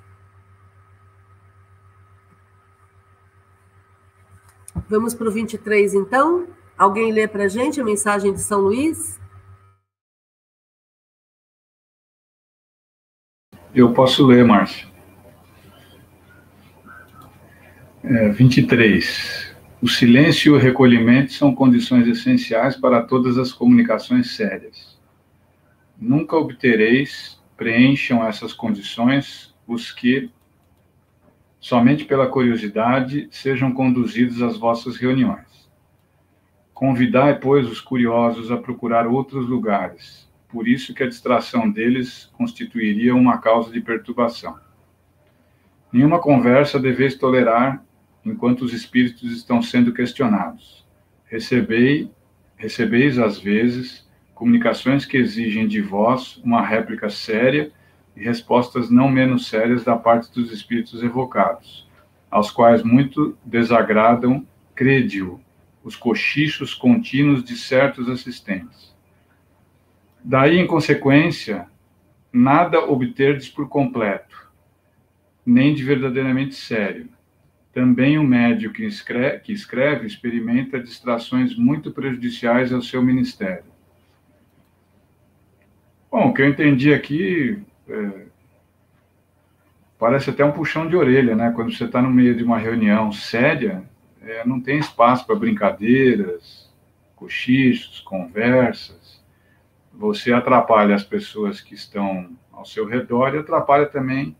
[4.88, 6.46] Vamos para o 23, então?
[6.78, 9.18] Alguém lê para a gente a mensagem de São Luís?
[13.74, 14.88] Eu posso ler, Márcia.
[18.04, 19.49] É, 23.
[19.82, 25.00] O silêncio e o recolhimento são condições essenciais para todas as comunicações sérias.
[25.98, 30.30] Nunca obtereis, preencham essas condições os que,
[31.58, 35.70] somente pela curiosidade, sejam conduzidos às vossas reuniões.
[36.74, 43.14] Convidai, pois, os curiosos a procurar outros lugares, por isso que a distração deles constituiria
[43.14, 44.58] uma causa de perturbação.
[45.90, 47.82] Nenhuma conversa deveis tolerar
[48.24, 50.86] enquanto os espíritos estão sendo questionados.
[51.26, 52.10] Recebei,
[52.56, 57.70] recebeis às vezes comunicações que exigem de vós uma réplica séria
[58.16, 61.88] e respostas não menos sérias da parte dos espíritos evocados,
[62.30, 65.40] aos quais muito desagradam, crede-o,
[65.82, 68.94] os cochichos contínuos de certos assistentes.
[70.22, 71.66] Daí, em consequência,
[72.32, 74.50] nada obterdes por completo,
[75.44, 77.08] nem de verdadeiramente sério
[77.72, 83.64] também o médio que escreve, que escreve experimenta distrações muito prejudiciais ao seu ministério.
[86.10, 88.26] Bom, o que eu entendi aqui é,
[89.96, 91.52] parece até um puxão de orelha, né?
[91.54, 93.84] Quando você está no meio de uma reunião séria,
[94.20, 96.68] é, não tem espaço para brincadeiras,
[97.14, 99.22] cochichos, conversas.
[99.92, 104.34] Você atrapalha as pessoas que estão ao seu redor e atrapalha também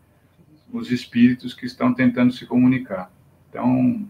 [0.73, 3.13] os espíritos que estão tentando se comunicar.
[3.51, 4.09] Então,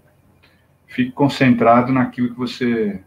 [0.86, 3.02] fique concentrado naquilo que você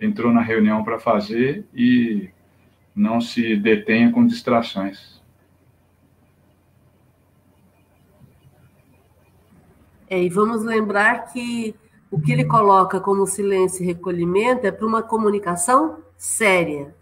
[0.00, 2.30] entrou na reunião para fazer e
[2.94, 5.20] não se detenha com distrações.
[10.08, 11.74] É, e vamos lembrar que
[12.10, 16.94] o que ele coloca como silêncio e recolhimento é para uma comunicação séria.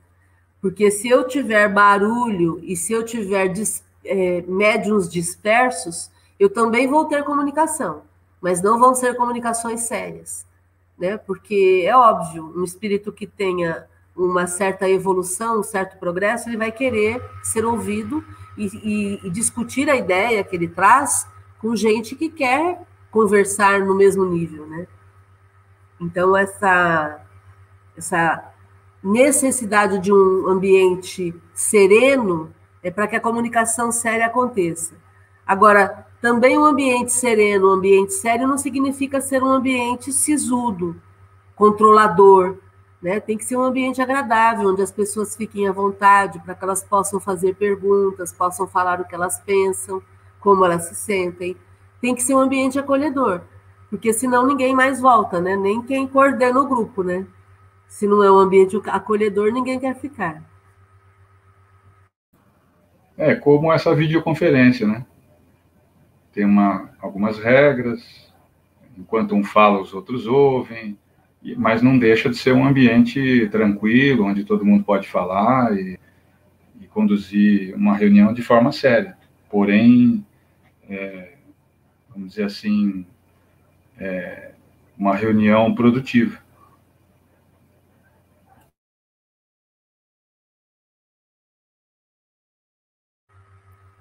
[0.61, 6.11] Porque se eu tiver barulho e se eu tiver dis, é, médiums dispersos,
[6.41, 8.03] eu também vou ter comunicação
[8.45, 10.47] mas não vão ser comunicações sérias,
[10.99, 11.17] né?
[11.17, 16.71] Porque é óbvio, um espírito que tenha uma certa evolução, um certo progresso, ele vai
[16.71, 18.23] querer ser ouvido
[18.55, 21.27] e, e, e discutir a ideia que ele traz
[21.59, 24.87] com gente que quer conversar no mesmo nível, né?
[25.99, 27.25] Então essa
[27.97, 28.53] essa
[29.03, 34.95] necessidade de um ambiente sereno é para que a comunicação séria aconteça.
[35.47, 40.97] Agora, também um ambiente sereno, um ambiente sério, não significa ser um ambiente sisudo,
[41.55, 42.57] controlador.
[43.03, 43.20] Né?
[43.20, 46.83] Tem que ser um ambiente agradável, onde as pessoas fiquem à vontade, para que elas
[46.83, 50.01] possam fazer perguntas, possam falar o que elas pensam,
[50.41, 51.59] como elas se sentem.
[52.01, 53.43] Tem que ser um ambiente acolhedor,
[53.91, 55.55] porque senão ninguém mais volta, né?
[55.55, 57.03] nem quem coordena o grupo.
[57.03, 57.27] Né?
[57.87, 60.43] Se não é um ambiente acolhedor, ninguém quer ficar.
[63.14, 65.05] É como essa videoconferência, né?
[66.35, 68.32] Tem uma, algumas regras,
[68.99, 70.99] enquanto um fala, os outros ouvem,
[71.57, 75.97] mas não deixa de ser um ambiente tranquilo, onde todo mundo pode falar e,
[76.80, 79.16] e conduzir uma reunião de forma séria.
[79.49, 80.26] Porém,
[80.89, 81.35] é,
[82.09, 83.07] vamos dizer assim,
[83.97, 84.53] é,
[84.99, 86.43] uma reunião produtiva.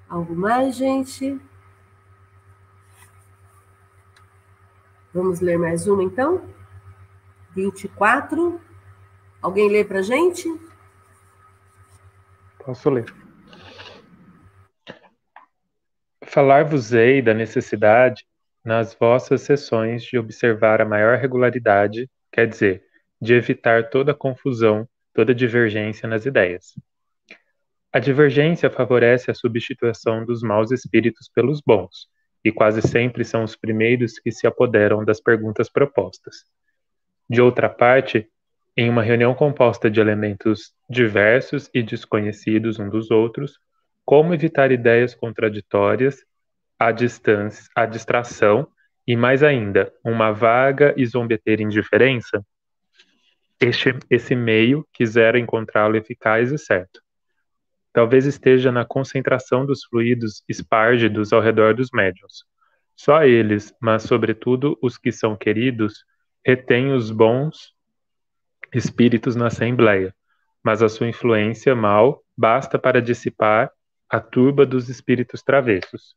[0.10, 1.40] Algo mais, gente?
[5.14, 6.44] Vamos ler mais uma, então?
[7.56, 8.60] 24.
[9.40, 10.50] Alguém lê para a gente?
[12.66, 13.06] Posso ler.
[16.26, 18.26] Falar-vos-ei da necessidade,
[18.66, 22.84] nas vossas sessões, de observar a maior regularidade, quer dizer,
[23.22, 26.74] de evitar toda confusão, toda divergência nas ideias.
[27.92, 32.08] A divergência favorece a substituição dos maus espíritos pelos bons,
[32.44, 36.44] e quase sempre são os primeiros que se apoderam das perguntas propostas.
[37.30, 38.28] De outra parte,
[38.76, 43.60] em uma reunião composta de elementos diversos e desconhecidos um dos outros,
[44.04, 46.18] como evitar ideias contraditórias,
[46.78, 48.68] a distância, a distração
[49.08, 52.44] e mais ainda, uma vaga e zombeteira indiferença?
[53.62, 57.03] Este, esse meio quisera encontrá-lo eficaz e certo.
[57.94, 62.44] Talvez esteja na concentração dos fluidos espárgidos ao redor dos médiuns.
[62.96, 66.04] Só eles, mas sobretudo os que são queridos,
[66.44, 67.74] retêm os bons
[68.74, 70.14] espíritos na Assembleia,
[70.64, 73.72] mas a sua influência mal basta para dissipar
[74.10, 76.16] a turba dos espíritos travessos.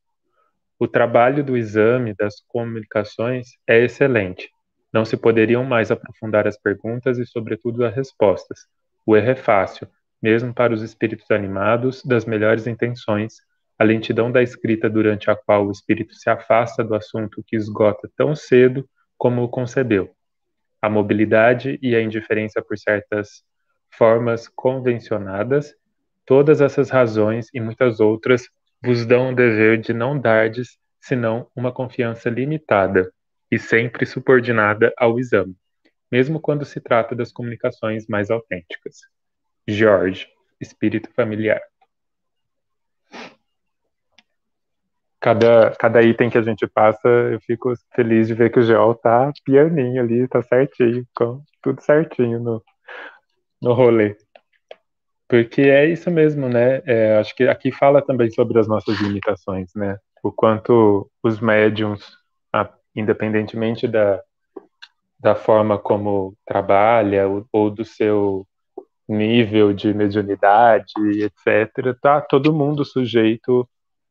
[0.78, 4.50] O trabalho do exame das comunicações é excelente.
[4.92, 8.60] Não se poderiam mais aprofundar as perguntas e, sobretudo, as respostas.
[9.04, 9.88] O erro é fácil,
[10.22, 13.34] mesmo para os espíritos animados, das melhores intenções,
[13.78, 18.10] a lentidão da escrita durante a qual o espírito se afasta do assunto que esgota
[18.16, 18.88] tão cedo
[19.18, 20.10] como o concebeu,
[20.80, 23.42] a mobilidade e a indiferença por certas
[23.90, 25.74] formas convencionadas,
[26.24, 28.48] todas essas razões e muitas outras
[28.82, 33.10] vos dão o dever de não dardes senão uma confiança limitada
[33.50, 35.54] e sempre subordinada ao exame,
[36.10, 39.00] mesmo quando se trata das comunicações mais autênticas.
[39.66, 40.28] George,
[40.60, 41.60] espírito familiar.
[45.26, 48.94] cada, cada item que a gente passa, eu fico feliz de ver que o Geol
[48.94, 52.62] tá pianinho ali, tá certinho, com tudo certinho no,
[53.60, 54.16] no rolê.
[55.28, 56.80] Porque é isso mesmo, né?
[56.86, 59.98] É, acho que aqui fala também sobre as nossas limitações, né?
[60.22, 62.16] O quanto os médiums,
[62.94, 64.22] independentemente da,
[65.18, 68.46] da forma como trabalha ou, ou do seu
[69.08, 70.92] nível de mediunidade,
[71.22, 73.68] etc., tá todo mundo sujeito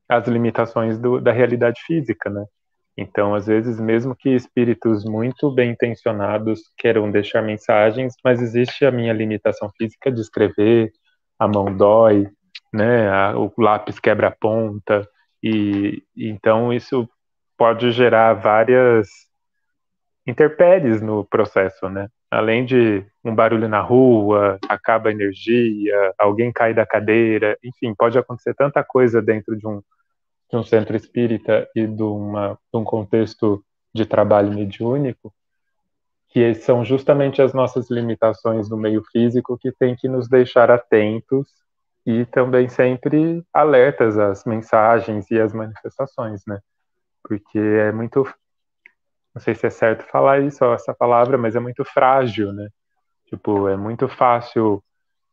[0.07, 2.45] as limitações do, da realidade física, né?
[2.97, 8.91] Então, às vezes, mesmo que espíritos muito bem intencionados queiram deixar mensagens, mas existe a
[8.91, 10.91] minha limitação física de escrever,
[11.37, 12.27] a mão dói,
[12.73, 13.09] né?
[13.09, 15.07] A, o lápis quebra a ponta,
[15.43, 17.07] e então isso
[17.57, 19.07] pode gerar várias
[20.25, 22.07] interpéries no processo, né?
[22.36, 28.17] Além de um barulho na rua, acaba a energia, alguém cai da cadeira, enfim, pode
[28.17, 29.81] acontecer tanta coisa dentro de um,
[30.51, 33.63] de um centro espírita e de, uma, de um contexto
[33.93, 35.33] de trabalho mediúnico,
[36.27, 41.47] que são justamente as nossas limitações no meio físico que tem que nos deixar atentos
[42.05, 46.59] e também sempre alertas às mensagens e às manifestações, né?
[47.23, 48.27] Porque é muito,
[49.36, 52.69] não sei se é certo falar isso, essa palavra, mas é muito frágil, né?
[53.27, 54.81] Tipo, é muito fácil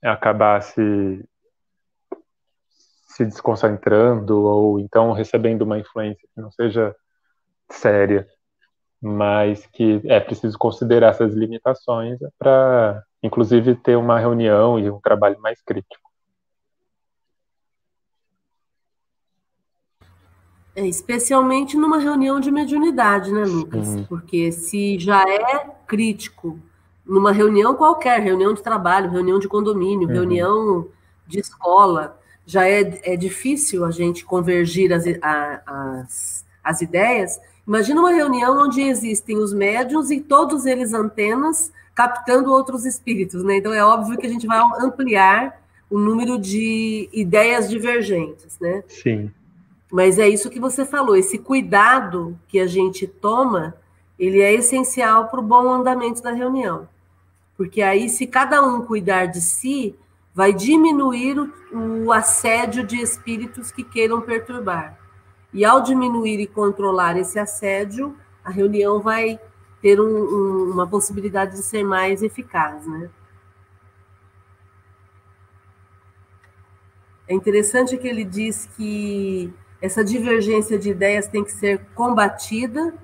[0.02, 1.24] acabar se
[3.06, 6.96] se desconcentrando ou então recebendo uma influência que não seja
[7.70, 8.26] séria,
[9.00, 15.38] mas que é preciso considerar essas limitações para, inclusive, ter uma reunião e um trabalho
[15.40, 16.01] mais crítico.
[20.74, 23.88] É, especialmente numa reunião de mediunidade, né, Lucas?
[23.88, 24.04] Uhum.
[24.04, 26.58] Porque se já é crítico
[27.04, 30.14] numa reunião qualquer, reunião de trabalho, reunião de condomínio, uhum.
[30.14, 30.88] reunião
[31.26, 37.38] de escola, já é, é difícil a gente convergir as, a, as, as ideias.
[37.66, 43.58] Imagina uma reunião onde existem os médiums e todos eles antenas captando outros espíritos, né?
[43.58, 45.60] Então é óbvio que a gente vai ampliar
[45.90, 48.82] o número de ideias divergentes, né?
[48.88, 49.30] Sim.
[49.92, 53.74] Mas é isso que você falou, esse cuidado que a gente toma,
[54.18, 56.88] ele é essencial para o bom andamento da reunião.
[57.58, 59.94] Porque aí, se cada um cuidar de si,
[60.34, 64.98] vai diminuir o, o assédio de espíritos que queiram perturbar.
[65.52, 69.38] E ao diminuir e controlar esse assédio, a reunião vai
[69.82, 73.10] ter um, um, uma possibilidade de ser mais eficaz, né?
[77.28, 79.52] É interessante que ele diz que
[79.82, 82.94] essa divergência de ideias tem que ser combatida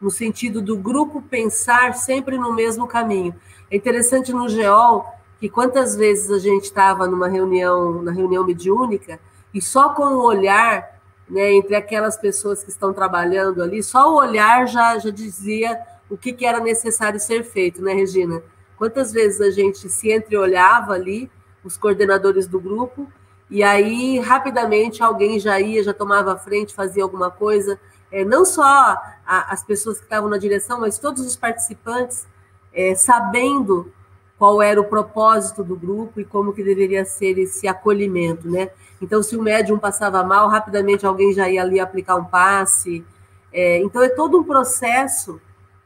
[0.00, 3.34] no sentido do grupo pensar sempre no mesmo caminho.
[3.68, 5.04] É interessante no GEOL
[5.40, 9.18] que quantas vezes a gente estava numa reunião, na reunião mediúnica,
[9.52, 14.16] e só com o olhar, né, entre aquelas pessoas que estão trabalhando ali, só o
[14.16, 15.76] olhar já, já dizia
[16.08, 18.40] o que, que era necessário ser feito, né, Regina?
[18.76, 21.28] Quantas vezes a gente se entreolhava ali,
[21.64, 23.10] os coordenadores do grupo,
[23.50, 27.80] e aí rapidamente alguém já ia, já tomava a frente, fazia alguma coisa,
[28.10, 32.26] é, não só a, as pessoas que estavam na direção, mas todos os participantes,
[32.72, 33.92] é, sabendo
[34.38, 38.70] qual era o propósito do grupo e como que deveria ser esse acolhimento, né?
[39.00, 43.04] Então, se o médium passava mal, rapidamente alguém já ia ali aplicar um passe.
[43.52, 45.40] É, então, é todo um processo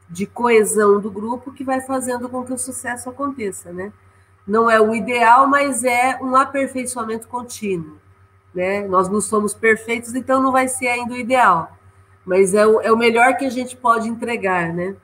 [0.09, 3.91] de coesão do grupo que vai fazendo com que o sucesso aconteça, né?
[4.45, 7.97] Não é o ideal, mas é um aperfeiçoamento contínuo,
[8.53, 8.85] né?
[8.87, 11.77] Nós não somos perfeitos, então não vai ser ainda o ideal,
[12.25, 14.95] mas é o, é o melhor que a gente pode entregar, né?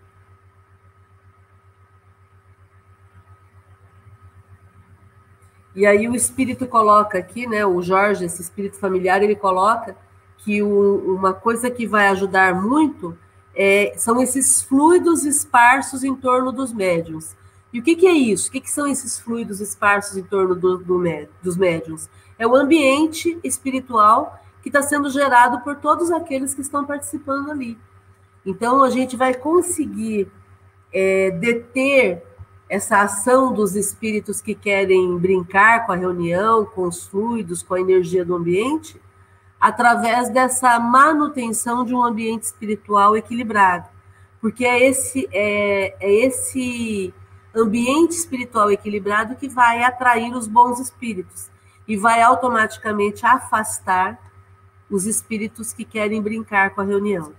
[5.76, 9.96] E aí o espírito coloca aqui, né, o Jorge, esse espírito familiar, ele coloca
[10.40, 13.18] que o, uma coisa que vai ajudar muito
[13.56, 17.36] é, são esses fluidos esparsos em torno dos médiums.
[17.72, 18.50] E o que, que é isso?
[18.50, 21.04] O que, que são esses fluidos esparsos em torno do, do,
[21.42, 22.10] dos médiums?
[22.38, 27.78] É o ambiente espiritual que está sendo gerado por todos aqueles que estão participando ali.
[28.46, 30.32] Então, a gente vai conseguir
[30.92, 32.24] é, deter
[32.68, 37.82] essa ação dos espíritos que querem brincar com a reunião, com os fluidos, com a
[37.82, 39.00] energia do ambiente,
[39.60, 43.90] através dessa manutenção de um ambiente espiritual equilibrado.
[44.40, 47.14] Porque é esse, é, é esse
[47.56, 51.50] ambiente espiritual equilibrado que vai atrair os bons espíritos
[51.88, 54.20] e vai automaticamente afastar
[54.90, 57.34] os espíritos que querem brincar com a reunião.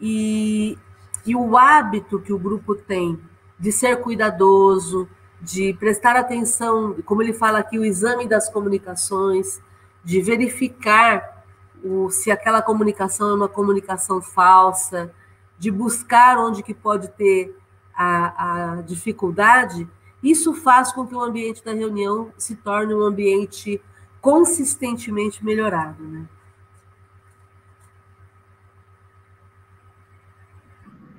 [0.00, 0.78] E,
[1.26, 3.20] e o hábito que o grupo tem
[3.58, 5.08] de ser cuidadoso,
[5.40, 9.60] de prestar atenção, como ele fala aqui, o exame das comunicações,
[10.02, 11.44] de verificar
[11.82, 15.12] o, se aquela comunicação é uma comunicação falsa,
[15.58, 17.54] de buscar onde que pode ter
[18.02, 19.86] a, a dificuldade,
[20.22, 23.78] isso faz com que o ambiente da reunião se torne um ambiente
[24.22, 26.02] consistentemente melhorado.
[26.02, 26.26] Né?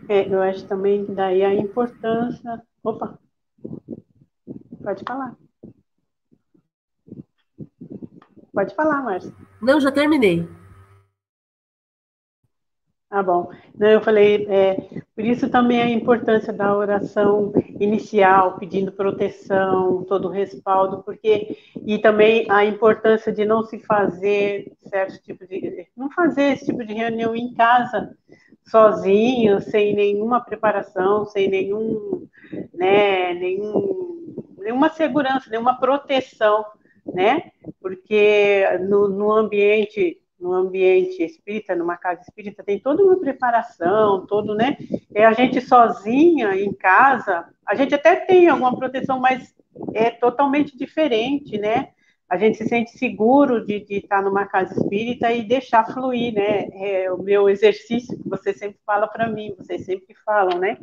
[0.09, 2.61] É, eu acho também daí a importância.
[2.83, 3.19] Opa!
[4.83, 5.35] Pode falar.
[8.51, 9.31] Pode falar, Márcia.
[9.61, 10.49] Não, já terminei.
[13.13, 13.49] Ah, bom.
[13.77, 14.75] Não, eu falei, é,
[15.13, 21.99] por isso também a importância da oração inicial, pedindo proteção, todo o respaldo, porque e
[21.99, 26.93] também a importância de não se fazer certo tipo de não fazer esse tipo de
[26.93, 28.15] reunião em casa,
[28.65, 32.27] sozinho, sem nenhuma preparação, sem nenhum,
[32.73, 36.65] né, nenhum, nenhuma segurança, nenhuma proteção,
[37.13, 37.51] né?
[37.81, 44.55] Porque no, no ambiente no ambiente espírita, numa casa espírita, tem toda uma preparação, todo,
[44.55, 44.77] né?
[45.13, 49.53] É a gente sozinha em casa, a gente até tem alguma proteção, mas
[49.93, 51.89] é totalmente diferente, né?
[52.31, 56.69] a gente se sente seguro de, de estar numa casa espírita e deixar fluir, né?
[56.75, 60.77] É o meu exercício que você sempre fala para mim, vocês sempre falam, né?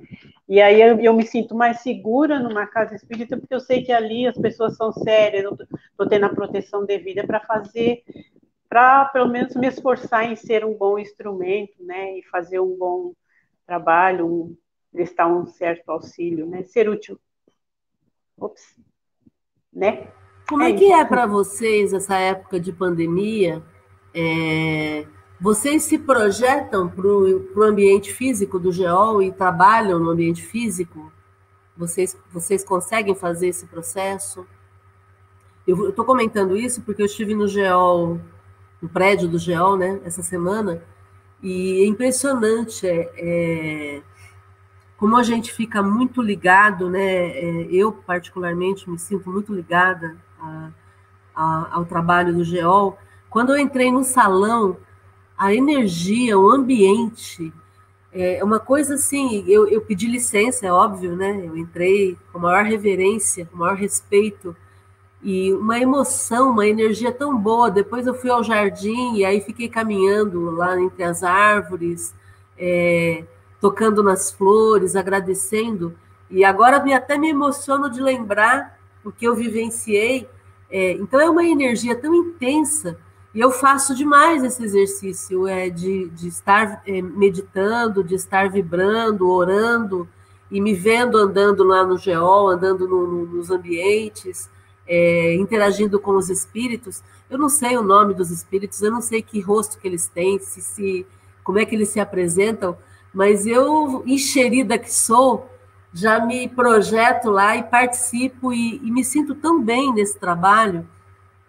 [0.47, 3.91] E aí eu, eu, me sinto mais segura numa casa espírita porque eu sei que
[3.91, 5.57] ali as pessoas são sérias, eu
[5.91, 8.03] estou tendo a proteção devida para fazer,
[8.69, 12.19] para pelo menos me esforçar em ser um bom instrumento, né?
[12.19, 13.14] E fazer um bom
[13.66, 14.57] trabalho, um,
[14.93, 16.62] prestar um certo auxílio, né?
[16.62, 17.19] Ser útil.
[18.37, 18.79] Ops,
[19.73, 20.09] né?
[20.49, 23.62] Como é, é que é para vocês essa época de pandemia?
[24.14, 25.07] É,
[25.41, 31.12] vocês se projetam para o ambiente físico do GEOL e trabalham no ambiente físico?
[31.77, 34.47] Vocês, vocês conseguem fazer esse processo?
[35.66, 38.19] Eu estou comentando isso porque eu estive no GEOL,
[38.81, 40.83] no prédio do GEOL, né, essa semana,
[41.43, 44.03] e é impressionante é, é,
[44.97, 47.29] como a gente fica muito ligado, né?
[47.29, 50.70] É, eu, particularmente, me sinto muito ligada a,
[51.35, 52.99] a, ao trabalho do GEOL,
[53.31, 54.76] quando eu entrei no salão,
[55.37, 57.53] a energia, o ambiente,
[58.12, 61.47] é uma coisa assim, eu, eu pedi licença, é óbvio, né?
[61.47, 64.57] Eu entrei com maior reverência, com maior respeito,
[65.23, 67.71] e uma emoção, uma energia tão boa.
[67.71, 72.14] Depois eu fui ao jardim e aí fiquei caminhando lá entre as árvores,
[72.57, 73.25] é,
[73.61, 75.95] tocando nas flores, agradecendo.
[76.31, 80.29] E agora me, até me emociono de lembrar o que eu vivenciei.
[80.71, 82.99] É, então é uma energia tão intensa
[83.35, 89.29] e eu faço demais esse exercício é, de, de estar é, meditando, de estar vibrando,
[89.31, 90.09] orando
[90.51, 94.51] e me vendo andando lá no geol, andando no, no, nos ambientes,
[94.89, 97.03] é, interagindo com os espíritos.
[97.28, 100.39] Eu não sei o nome dos espíritos, eu não sei que rosto que eles têm,
[100.39, 101.07] se, se
[101.45, 102.76] como é que eles se apresentam,
[103.12, 105.49] mas eu, encherida que sou,
[105.93, 110.86] já me projeto lá e participo e, e, me sinto tão bem nesse trabalho,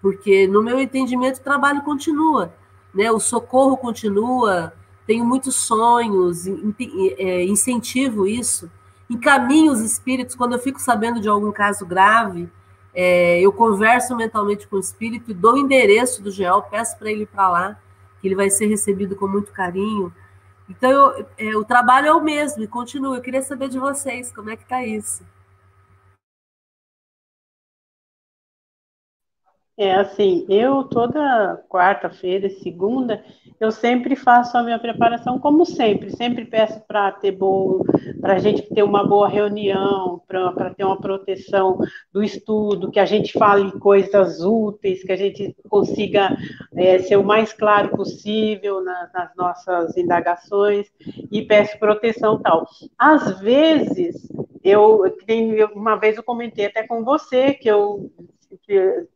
[0.01, 2.53] porque no meu entendimento o trabalho continua,
[2.93, 3.11] né?
[3.11, 4.73] O socorro continua,
[5.05, 6.47] tenho muitos sonhos,
[7.17, 8.71] é, incentivo isso,
[9.09, 12.49] encaminho os espíritos quando eu fico sabendo de algum caso grave,
[12.93, 17.11] é, eu converso mentalmente com o espírito e dou o endereço do GEL, peço para
[17.11, 17.79] ele ir para lá,
[18.21, 20.13] que ele vai ser recebido com muito carinho.
[20.69, 23.17] Então, eu, é, o trabalho é o mesmo e continua.
[23.17, 25.23] Eu queria saber de vocês, como é que está isso?
[29.81, 33.23] É assim, eu toda quarta-feira segunda,
[33.61, 37.81] eu sempre faço a minha preparação como sempre, sempre peço para ter bom,
[38.19, 41.79] para a gente ter uma boa reunião, para ter uma proteção
[42.11, 46.35] do estudo, que a gente fale coisas úteis, que a gente consiga
[46.75, 50.87] é, ser o mais claro possível nas, nas nossas indagações,
[51.31, 52.67] e peço proteção tal.
[52.97, 54.27] Às vezes,
[54.61, 55.05] eu
[55.73, 58.11] uma vez eu comentei até com você que eu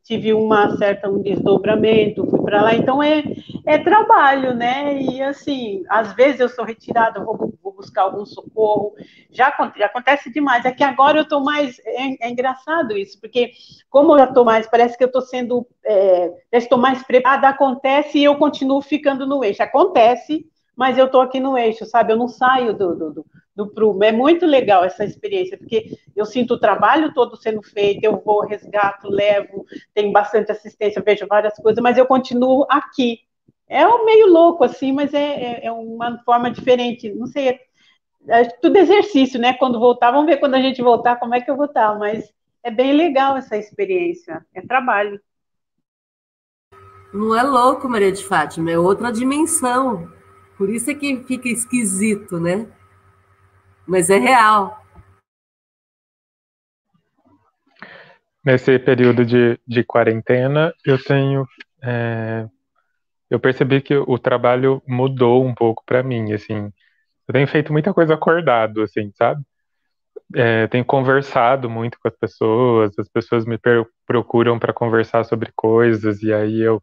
[0.03, 3.23] tive uma certa um desdobramento, fui para lá, então é,
[3.65, 5.01] é trabalho, né?
[5.01, 8.93] E assim, às vezes eu sou retirada, vou, vou buscar algum socorro,
[9.31, 10.65] já, já, acontece demais.
[10.65, 13.51] É que agora eu estou mais, é, é, engraçado isso, porque
[13.89, 17.49] como eu já estou mais, parece que eu estou sendo, é, já estou mais preparada,
[17.49, 19.63] acontece e eu continuo ficando no eixo.
[19.63, 20.45] Acontece,
[20.75, 22.13] mas eu estou aqui no eixo, sabe?
[22.13, 24.03] Eu não saio do, do, do do Prumo.
[24.03, 28.41] É muito legal essa experiência, porque eu sinto o trabalho todo sendo feito, eu vou,
[28.41, 33.19] resgato, levo, tenho bastante assistência, vejo várias coisas, mas eu continuo aqui.
[33.67, 37.11] É um meio louco, assim, mas é, é, é uma forma diferente.
[37.13, 37.59] Não sei, é,
[38.27, 39.53] é tudo exercício, né?
[39.53, 42.31] Quando voltar, vamos ver quando a gente voltar como é que eu vou estar, mas
[42.63, 45.19] é bem legal essa experiência, é trabalho.
[47.13, 50.11] Não é louco, Maria de Fátima, é outra dimensão.
[50.57, 52.67] Por isso é que fica esquisito, né?
[53.87, 54.81] mas é real.
[58.43, 61.47] Nesse período de, de quarentena, eu tenho.
[61.81, 62.47] É,
[63.29, 66.71] eu percebi que o trabalho mudou um pouco para mim, assim.
[67.27, 69.41] Eu tenho feito muita coisa acordado, assim, sabe?
[70.35, 73.57] É, tenho conversado muito com as pessoas, as pessoas me
[74.05, 76.81] procuram para conversar sobre coisas, e aí eu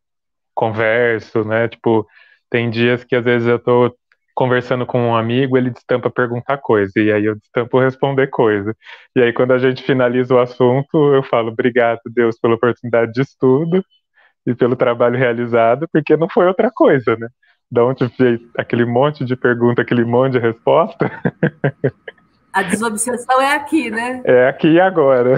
[0.55, 1.68] converso, né?
[1.68, 2.07] Tipo,
[2.51, 3.94] tem dias que às vezes eu tô
[4.34, 8.74] conversando com um amigo, ele destampa perguntar coisa, e aí eu destampo responder coisa.
[9.14, 13.20] E aí, quando a gente finaliza o assunto, eu falo, obrigado, Deus, pela oportunidade de
[13.20, 13.84] estudo
[14.46, 17.28] e pelo trabalho realizado, porque não foi outra coisa, né?
[17.70, 21.11] Da onde veio aquele monte de pergunta, aquele monte de resposta.
[22.53, 24.22] A desobsessão é aqui, né?
[24.24, 25.36] É aqui e agora.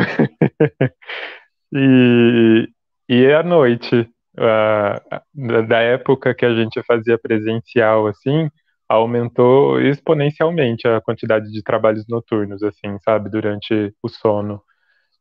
[1.70, 2.68] e,
[3.08, 4.08] e é à noite.
[4.34, 8.50] Uh, da época que a gente fazia presencial, assim,
[8.88, 14.62] aumentou exponencialmente a quantidade de trabalhos noturnos, assim, sabe, durante o sono.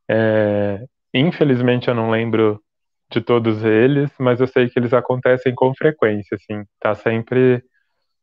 [0.09, 2.61] É, infelizmente eu não lembro
[3.09, 7.63] de todos eles, mas eu sei que eles acontecem com frequência, assim, tá sempre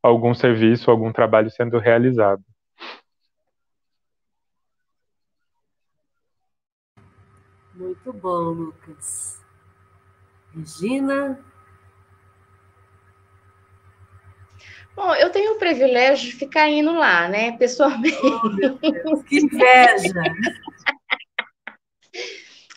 [0.02, 2.42] algum serviço, algum trabalho sendo realizado.
[7.74, 9.37] Muito bom, Lucas.
[10.54, 11.38] Regina?
[14.98, 18.18] Bom, eu tenho o privilégio de ficar indo lá, né, pessoalmente.
[19.06, 20.12] Oh, que inveja!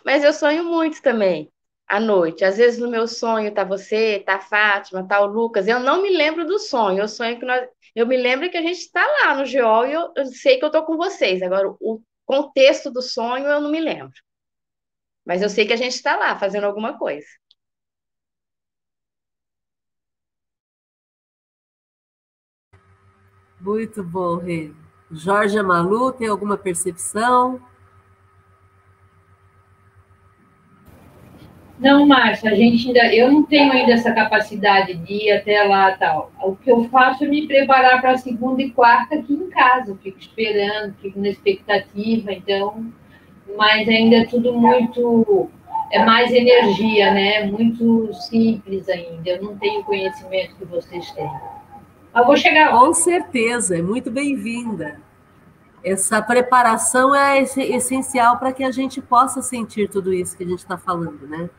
[0.05, 1.51] Mas eu sonho muito também,
[1.87, 2.45] à noite.
[2.45, 5.67] Às vezes no meu sonho tá você, tá a Fátima, tá o Lucas.
[5.67, 6.99] Eu não me lembro do sonho.
[6.99, 7.67] Eu sonho que nós...
[7.95, 10.65] Eu me lembro que a gente está lá no GEOL e eu, eu sei que
[10.65, 11.41] eu tô com vocês.
[11.41, 14.13] Agora, o contexto do sonho eu não me lembro.
[15.25, 17.27] Mas eu sei que a gente está lá fazendo alguma coisa.
[23.61, 24.71] Muito bom, Rê.
[25.11, 27.59] Jorge Amalu, tem alguma percepção?
[31.77, 35.91] Não, Márcia, a gente ainda, eu não tenho ainda essa capacidade de ir até lá
[35.93, 36.31] tal.
[36.41, 39.97] O que eu faço é me preparar para a segunda e quarta aqui em casa.
[40.01, 42.85] fico esperando, fico na expectativa, então,
[43.57, 45.49] mas ainda é tudo muito
[45.91, 47.45] é mais energia, né?
[47.45, 49.29] Muito simples ainda.
[49.29, 51.29] Eu não tenho o conhecimento que vocês têm.
[52.13, 52.71] Eu vou chegar.
[52.71, 54.99] Com certeza, é muito bem-vinda.
[55.83, 60.59] Essa preparação é essencial para que a gente possa sentir tudo isso que a gente
[60.59, 61.49] está falando, né?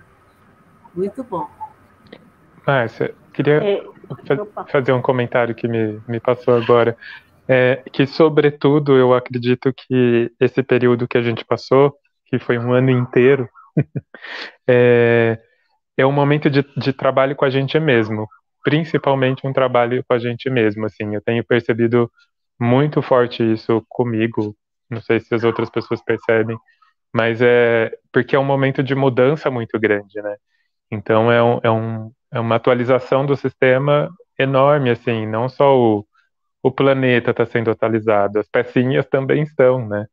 [0.95, 1.49] Muito bom.
[2.67, 3.85] Márcia, queria é,
[4.71, 6.97] fazer um comentário que me, me passou agora.
[7.49, 11.95] É, que, sobretudo, eu acredito que esse período que a gente passou,
[12.27, 13.49] que foi um ano inteiro,
[14.69, 15.39] é,
[15.97, 18.29] é um momento de, de trabalho com a gente mesmo,
[18.63, 22.11] principalmente um trabalho com a gente mesmo, assim, eu tenho percebido
[22.61, 24.57] muito forte isso comigo,
[24.91, 26.57] não sei se as outras pessoas percebem,
[27.15, 30.37] mas é porque é um momento de mudança muito grande, né?
[30.91, 36.07] Então é, um, é, um, é uma atualização do sistema enorme, assim, não só o,
[36.63, 40.07] o planeta está sendo atualizado, as pecinhas também estão, né?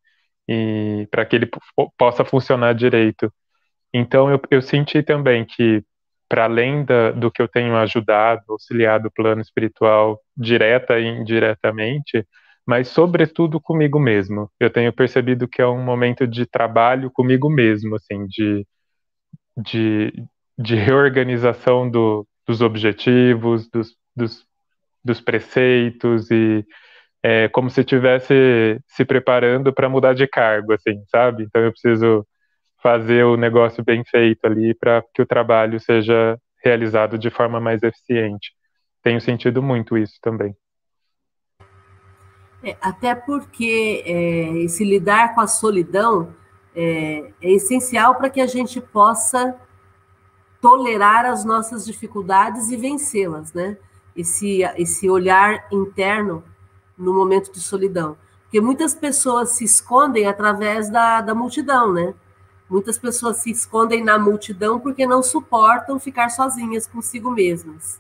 [0.48, 1.50] E para que ele
[1.98, 3.32] possa funcionar direito.
[3.94, 5.84] Então eu, eu senti também que
[6.30, 12.26] para além da, do que eu tenho ajudado, auxiliado o plano espiritual direta e indiretamente,
[12.66, 14.50] mas sobretudo comigo mesmo.
[14.60, 18.66] Eu tenho percebido que é um momento de trabalho comigo mesmo, assim, de,
[19.58, 20.14] de,
[20.58, 24.46] de reorganização do, dos objetivos, dos, dos,
[25.04, 26.66] dos preceitos e
[27.24, 31.44] é, como se estivesse se preparando para mudar de cargo, assim, sabe?
[31.44, 32.26] Então eu preciso
[32.82, 37.84] fazer o negócio bem feito ali para que o trabalho seja realizado de forma mais
[37.84, 38.54] eficiente.
[39.04, 40.56] Tenho sentido muito isso também.
[42.64, 46.34] É, até porque é, esse lidar com a solidão
[46.76, 49.56] é, é essencial para que a gente possa
[50.62, 53.78] tolerar as nossas dificuldades e vencê-las, né?
[54.16, 56.44] Esse, esse olhar interno
[56.98, 58.18] no momento de solidão.
[58.44, 62.14] Porque muitas pessoas se escondem através da, da multidão, né?
[62.70, 68.00] Muitas pessoas se escondem na multidão porque não suportam ficar sozinhas consigo mesmas.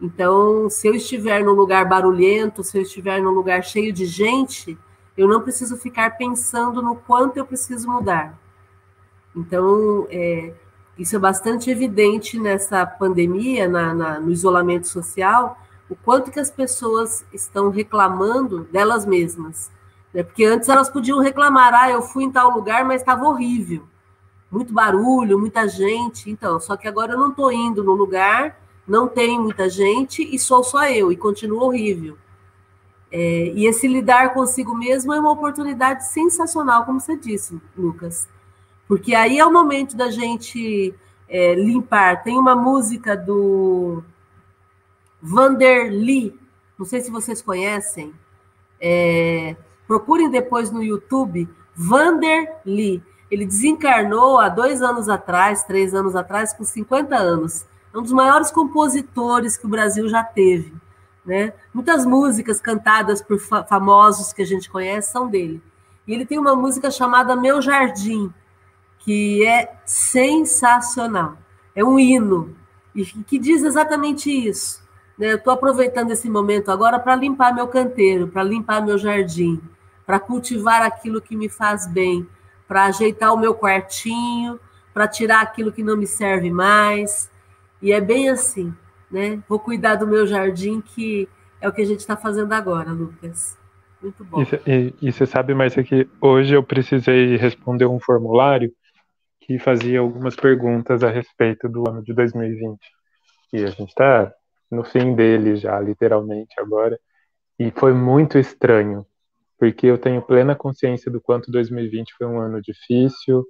[0.00, 4.78] Então, se eu estiver num lugar barulhento, se eu estiver num lugar cheio de gente,
[5.16, 8.38] eu não preciso ficar pensando no quanto eu preciso mudar.
[9.36, 10.54] Então, é,
[10.96, 15.58] isso é bastante evidente nessa pandemia, na, na, no isolamento social,
[15.90, 19.70] o quanto que as pessoas estão reclamando delas mesmas.
[20.12, 20.22] Né?
[20.22, 23.84] Porque antes elas podiam reclamar, ah, eu fui em tal lugar, mas estava horrível.
[24.50, 26.30] Muito barulho, muita gente.
[26.30, 30.38] Então, só que agora eu não estou indo no lugar, não tem muita gente e
[30.38, 32.18] sou só eu, e continua horrível.
[33.12, 38.28] É, e esse lidar consigo mesmo é uma oportunidade sensacional, como você disse, Lucas.
[38.86, 40.94] Porque aí é o momento da gente
[41.28, 42.22] é, limpar.
[42.22, 44.02] Tem uma música do
[45.22, 46.38] Vanderly,
[46.78, 48.12] não sei se vocês conhecem,
[48.80, 49.54] é,
[49.90, 53.02] procurem depois no YouTube, Vanderly.
[53.28, 57.66] Ele desencarnou há dois anos atrás, três anos atrás, com 50 anos.
[57.92, 60.72] É um dos maiores compositores que o Brasil já teve.
[61.26, 61.52] Né?
[61.74, 65.60] Muitas músicas cantadas por famosos que a gente conhece são dele.
[66.06, 68.32] E ele tem uma música chamada Meu Jardim,
[69.00, 71.36] que é sensacional.
[71.74, 72.54] É um hino
[72.94, 74.80] e que diz exatamente isso.
[75.18, 75.32] Né?
[75.32, 79.60] Eu estou aproveitando esse momento agora para limpar meu canteiro, para limpar meu jardim,
[80.10, 82.26] para cultivar aquilo que me faz bem,
[82.66, 84.58] para ajeitar o meu quartinho,
[84.92, 87.30] para tirar aquilo que não me serve mais.
[87.80, 88.74] E é bem assim,
[89.08, 89.40] né?
[89.48, 91.28] Vou cuidar do meu jardim, que
[91.60, 93.56] é o que a gente está fazendo agora, Lucas.
[94.02, 94.42] Muito bom.
[95.00, 98.72] E, você sabe, Márcia, que hoje eu precisei responder um formulário
[99.42, 102.80] que fazia algumas perguntas a respeito do ano de 2020.
[103.52, 104.32] E a gente está
[104.68, 106.98] no fim dele já, literalmente agora.
[107.56, 109.06] E foi muito estranho,
[109.60, 113.46] porque eu tenho plena consciência do quanto 2020 foi um ano difícil,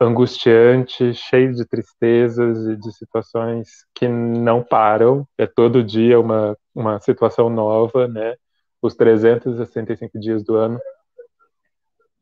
[0.00, 5.28] angustiante, cheio de tristezas e de situações que não param.
[5.36, 8.34] É todo dia uma, uma situação nova, né?
[8.80, 10.80] Os 365 dias do ano.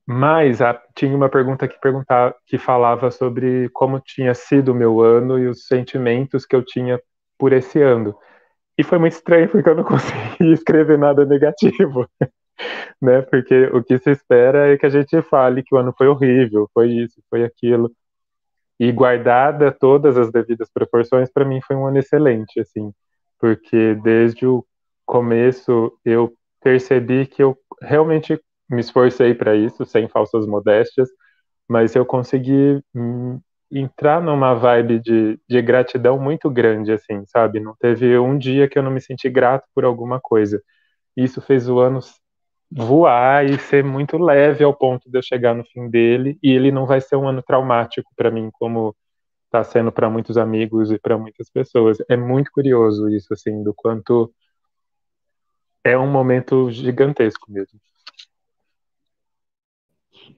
[0.05, 5.01] Mas a, tinha uma pergunta que perguntava, que falava sobre como tinha sido o meu
[5.01, 7.01] ano e os sentimentos que eu tinha
[7.39, 8.17] por esse ano.
[8.77, 12.09] E foi muito estranho porque eu não consegui escrever nada negativo,
[13.01, 13.23] né?
[13.23, 16.69] Porque o que se espera é que a gente fale que o ano foi horrível,
[16.73, 17.91] foi isso, foi aquilo.
[18.79, 22.93] E guardada todas as devidas proporções, para mim foi um ano excelente, assim,
[23.39, 24.65] porque desde o
[25.07, 26.33] começo eu
[26.63, 31.09] percebi que eu realmente me esforcei para isso, sem falsas modéstias,
[31.69, 33.41] mas eu consegui hum,
[33.71, 37.61] entrar numa vibe de, de gratidão muito grande, assim, sabe?
[37.61, 40.63] Não teve um dia que eu não me senti grato por alguma coisa.
[41.17, 42.01] Isso fez o ano
[42.77, 46.73] voar e ser muito leve ao ponto de eu chegar no fim dele, e ele
[46.73, 48.95] não vai ser um ano traumático para mim, como
[49.47, 51.99] está sendo para muitos amigos e para muitas pessoas.
[52.09, 54.33] É muito curioso isso, assim, do quanto
[55.85, 57.79] é um momento gigantesco mesmo.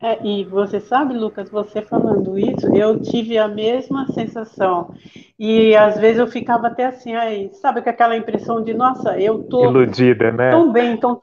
[0.02, 4.94] É, e você sabe, Lucas, você falando isso, eu tive a mesma sensação.
[5.38, 9.44] E às vezes eu ficava até assim, aí, sabe com aquela impressão de, nossa, eu
[9.44, 10.50] tô iludida, né?
[10.50, 11.22] Tão bem, tão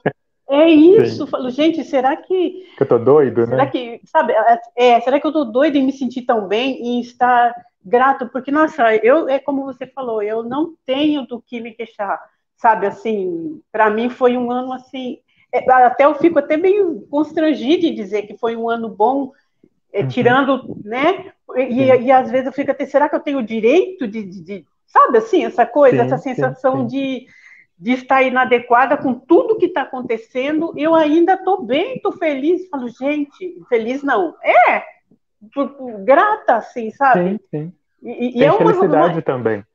[0.54, 3.72] é isso, falo, gente, será que eu tô doido, será né?
[3.72, 7.02] que, sabe, é, é, será que eu tô doido em me sentir tão bem e
[7.02, 8.28] estar grato?
[8.30, 12.20] Porque nossa, eu é como você falou, eu não tenho do que me queixar,
[12.56, 12.88] sabe?
[12.88, 15.20] Assim, para mim foi um ano assim
[15.54, 19.32] é, até eu fico até meio constrangido em dizer que foi um ano bom,
[19.94, 20.08] é, uhum.
[20.08, 21.32] tirando, né?
[21.56, 24.42] E, e, às vezes eu fico até, será que eu tenho o direito de, de,
[24.42, 26.88] de sabe assim, essa coisa, sim, essa sensação sim, sim.
[26.88, 27.28] de
[27.84, 32.70] de estar inadequada com tudo que está acontecendo, eu ainda estou bem, estou feliz.
[32.70, 34.34] Falo, gente, feliz não.
[34.42, 34.84] É,
[36.06, 37.32] grata, assim, sabe?
[37.32, 37.74] Sim, sim.
[38.02, 39.22] E, e é uma felicidade uma...
[39.22, 39.66] também.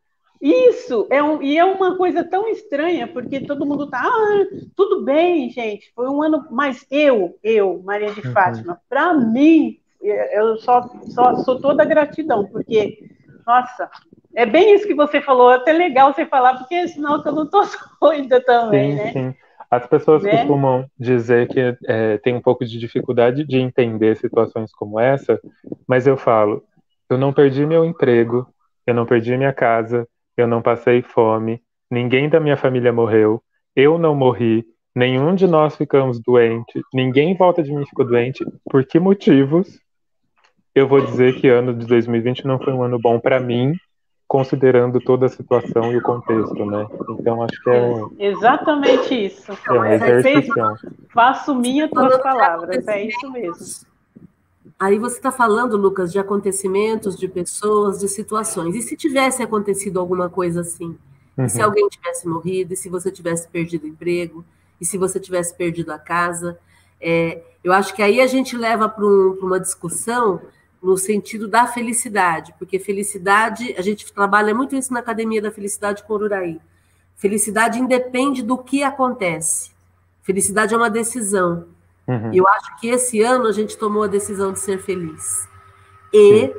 [0.40, 5.04] Isso, é um, e é uma coisa tão estranha, porque todo mundo tá, ah, tudo
[5.04, 8.32] bem, gente, foi um ano, mas eu, eu, Maria de uhum.
[8.32, 13.04] Fátima, para mim, eu só, só sou toda gratidão, porque,
[13.46, 13.90] nossa,
[14.34, 17.48] é bem isso que você falou, é até legal você falar, porque senão eu não
[17.48, 17.62] tô
[18.00, 19.12] doida também, sim, né?
[19.12, 19.34] Sim.
[19.70, 20.30] As pessoas né?
[20.30, 25.38] costumam dizer que é, tem um pouco de dificuldade de entender situações como essa,
[25.86, 26.64] mas eu falo,
[27.10, 28.46] eu não perdi meu emprego,
[28.86, 31.60] eu não perdi minha casa, eu não passei fome,
[31.90, 33.42] ninguém da minha família morreu,
[33.76, 34.64] eu não morri,
[34.98, 38.44] Nenhum de nós ficamos doente, ninguém volta de mim ficou doente.
[38.68, 39.78] Por que motivos?
[40.74, 43.74] Eu vou dizer que ano de 2020 não foi um ano bom para mim,
[44.28, 46.86] considerando toda a situação e o contexto, né?
[47.08, 49.50] Então acho que é exatamente isso.
[49.50, 50.76] É uma.
[51.14, 53.88] Faço minha tuas palavras, é isso mesmo.
[54.78, 58.76] Aí você está falando, Lucas, de acontecimentos, de pessoas, de situações.
[58.76, 60.96] E se tivesse acontecido alguma coisa assim?
[61.36, 61.46] Uhum.
[61.46, 61.64] E se uhum.
[61.64, 62.74] alguém tivesse morrido?
[62.74, 64.44] E se você tivesse perdido o emprego?
[64.80, 66.58] E se você tivesse perdido a casa?
[67.00, 70.40] É, eu acho que aí a gente leva para um, uma discussão
[70.82, 76.04] no sentido da felicidade, porque felicidade, a gente trabalha muito isso na Academia da Felicidade
[76.04, 76.60] com Uraí.
[77.16, 79.72] Felicidade independe do que acontece.
[80.22, 81.66] Felicidade é uma decisão.
[82.06, 82.32] Uhum.
[82.32, 85.48] E eu acho que esse ano a gente tomou a decisão de ser feliz.
[86.12, 86.54] E Sim.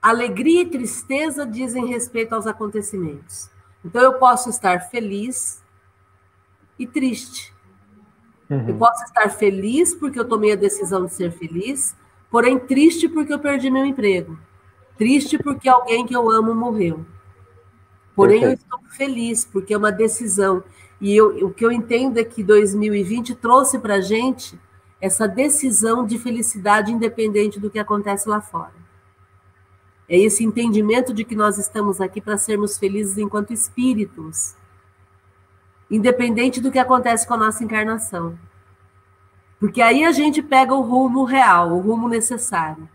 [0.00, 3.50] alegria e tristeza dizem respeito aos acontecimentos.
[3.84, 5.62] Então eu posso estar feliz
[6.78, 7.52] e triste.
[8.48, 8.68] Uhum.
[8.68, 11.96] Eu posso estar feliz porque eu tomei a decisão de ser feliz,
[12.30, 14.38] porém triste porque eu perdi meu emprego.
[14.96, 17.04] Triste porque alguém que eu amo morreu.
[18.14, 20.64] Porém, eu estou feliz porque é uma decisão.
[20.98, 24.58] E eu, o que eu entendo é que 2020 trouxe para a gente
[24.98, 28.72] essa decisão de felicidade independente do que acontece lá fora.
[30.08, 34.54] É esse entendimento de que nós estamos aqui para sermos felizes enquanto espíritos,
[35.90, 38.38] independente do que acontece com a nossa encarnação.
[39.58, 42.88] Porque aí a gente pega o rumo real, o rumo necessário,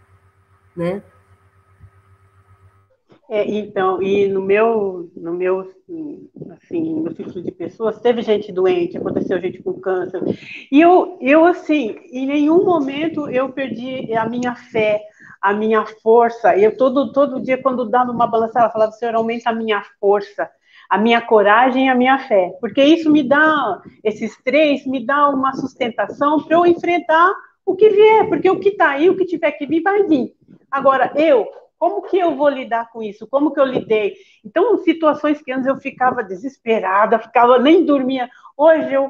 [0.76, 1.01] né?
[3.34, 8.97] É, então, e no meu, no meu, assim, no ciclo de pessoas, teve gente doente,
[8.97, 10.22] aconteceu gente com câncer.
[10.70, 15.01] E eu, eu assim, em nenhum momento eu perdi a minha fé,
[15.41, 16.57] a minha força.
[16.57, 20.51] Eu todo, todo dia, quando dava uma balança, ela falava, Senhor, aumenta a minha força,
[20.92, 22.54] a minha coragem e a minha fé.
[22.60, 27.34] Porque isso me dá, esses três, me dá uma sustentação para eu enfrentar
[27.66, 28.28] o que vier.
[28.28, 30.36] Porque o que está aí, o que tiver que vir, vai vir.
[30.70, 31.48] Agora, eu,
[31.80, 33.26] como que eu vou lidar com isso?
[33.26, 34.18] Como que eu lidei?
[34.44, 38.30] Então, situações que antes eu ficava desesperada, ficava nem dormia.
[38.58, 39.10] Hoje eu,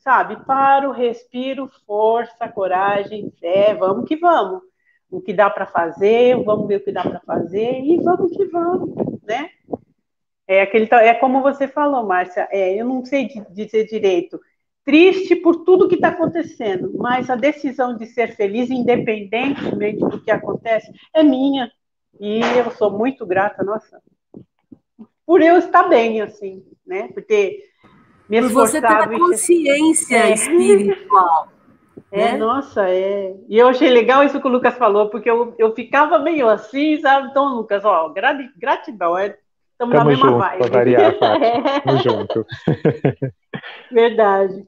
[0.00, 4.62] sabe, paro, respiro, força, coragem, fé, vamos que vamos.
[5.08, 8.46] O que dá para fazer, vamos ver o que dá para fazer e vamos que
[8.46, 8.90] vamos,
[9.22, 9.50] né?
[10.48, 12.48] É aquele, é como você falou, Márcia.
[12.50, 14.40] É, eu não sei dizer direito
[14.86, 20.30] triste por tudo que está acontecendo, mas a decisão de ser feliz, independentemente do que
[20.30, 21.70] acontece, é minha.
[22.20, 24.00] E eu sou muito grata, nossa,
[25.26, 27.08] por eu estar bem, assim, né?
[27.08, 27.64] Por ter
[28.28, 28.54] me esforçado.
[28.54, 30.32] Por você ter a consciência é.
[30.34, 31.48] espiritual.
[32.12, 32.36] É, né?
[32.36, 33.34] nossa, é.
[33.48, 37.00] E eu achei legal isso que o Lucas falou, porque eu, eu ficava meio assim,
[37.00, 37.28] sabe?
[37.28, 38.14] Então, Lucas, ó,
[38.56, 39.36] gratidão, é,
[39.76, 40.70] estamos na mesma junto, vibe.
[40.70, 41.14] variar,
[41.84, 42.46] Tamo junto.
[43.92, 44.66] Verdade.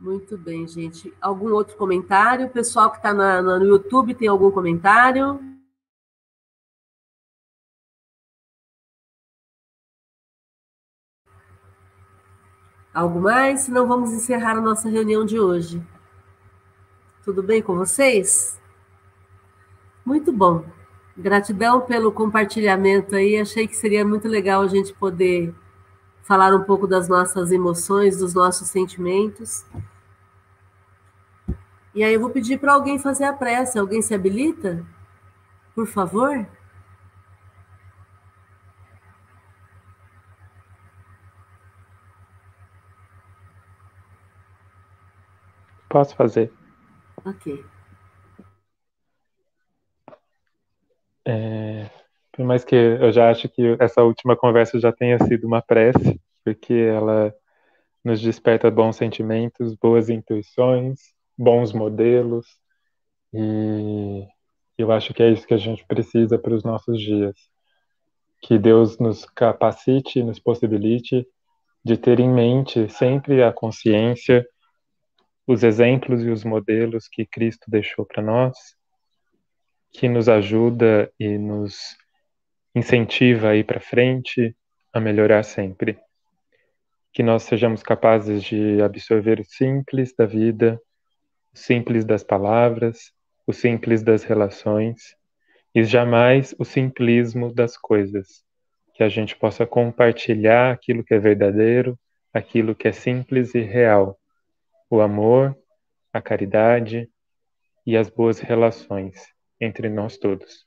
[0.00, 1.12] Muito bem, gente.
[1.20, 2.46] Algum outro comentário?
[2.46, 5.40] O pessoal que está no YouTube tem algum comentário?
[12.94, 13.62] Algo mais?
[13.62, 15.82] Senão vamos encerrar a nossa reunião de hoje.
[17.24, 18.56] Tudo bem com vocês?
[20.04, 20.64] Muito bom.
[21.16, 23.36] Gratidão pelo compartilhamento aí.
[23.36, 25.52] Achei que seria muito legal a gente poder
[26.22, 29.66] falar um pouco das nossas emoções, dos nossos sentimentos.
[31.92, 33.76] E aí eu vou pedir para alguém fazer a prece.
[33.76, 34.86] Alguém se habilita?
[35.74, 36.46] Por favor?
[45.94, 46.52] Posso fazer.
[47.24, 47.64] Ok.
[51.24, 51.88] É,
[52.32, 56.20] por mais que eu já acho que essa última conversa já tenha sido uma prece,
[56.44, 57.32] porque ela
[58.02, 60.98] nos desperta bons sentimentos, boas intuições,
[61.38, 62.44] bons modelos,
[63.32, 64.26] e
[64.76, 67.36] eu acho que é isso que a gente precisa para os nossos dias.
[68.42, 71.24] Que Deus nos capacite, nos possibilite
[71.84, 74.44] de ter em mente sempre a consciência,
[75.46, 78.56] os exemplos e os modelos que Cristo deixou para nós,
[79.92, 81.96] que nos ajuda e nos
[82.74, 84.56] incentiva a ir para frente,
[84.92, 85.98] a melhorar sempre.
[87.12, 90.80] Que nós sejamos capazes de absorver o simples da vida,
[91.52, 93.12] o simples das palavras,
[93.46, 95.14] o simples das relações
[95.74, 98.42] e jamais o simplismo das coisas.
[98.94, 101.98] Que a gente possa compartilhar aquilo que é verdadeiro,
[102.32, 104.18] aquilo que é simples e real.
[104.90, 105.56] O amor,
[106.12, 107.08] a caridade,
[107.86, 109.14] e as boas relações
[109.60, 110.64] entre nós todos.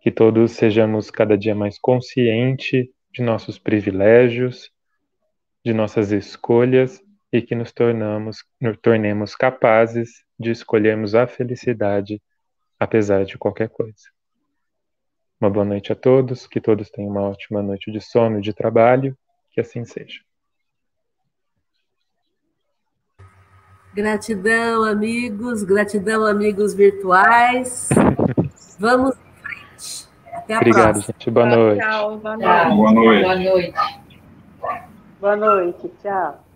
[0.00, 4.70] Que todos sejamos cada dia mais conscientes de nossos privilégios,
[5.64, 7.02] de nossas escolhas
[7.32, 12.22] e que nos tornamos, nos tornemos capazes de escolhermos a felicidade
[12.78, 14.08] apesar de qualquer coisa.
[15.40, 18.52] Uma boa noite a todos, que todos tenham uma ótima noite de sono e de
[18.52, 19.16] trabalho,
[19.52, 20.27] que assim seja.
[23.94, 27.88] Gratidão, amigos, gratidão, amigos virtuais.
[28.78, 30.08] Vamos em frente.
[30.32, 31.14] Até a Obrigado, próxima.
[31.18, 31.30] gente.
[31.30, 31.80] Boa noite.
[31.80, 32.76] Tchau, boa Tchau.
[32.76, 32.76] noite.
[32.76, 33.22] Boa noite.
[33.22, 34.00] Boa noite.
[35.20, 36.47] Boa noite, tchau.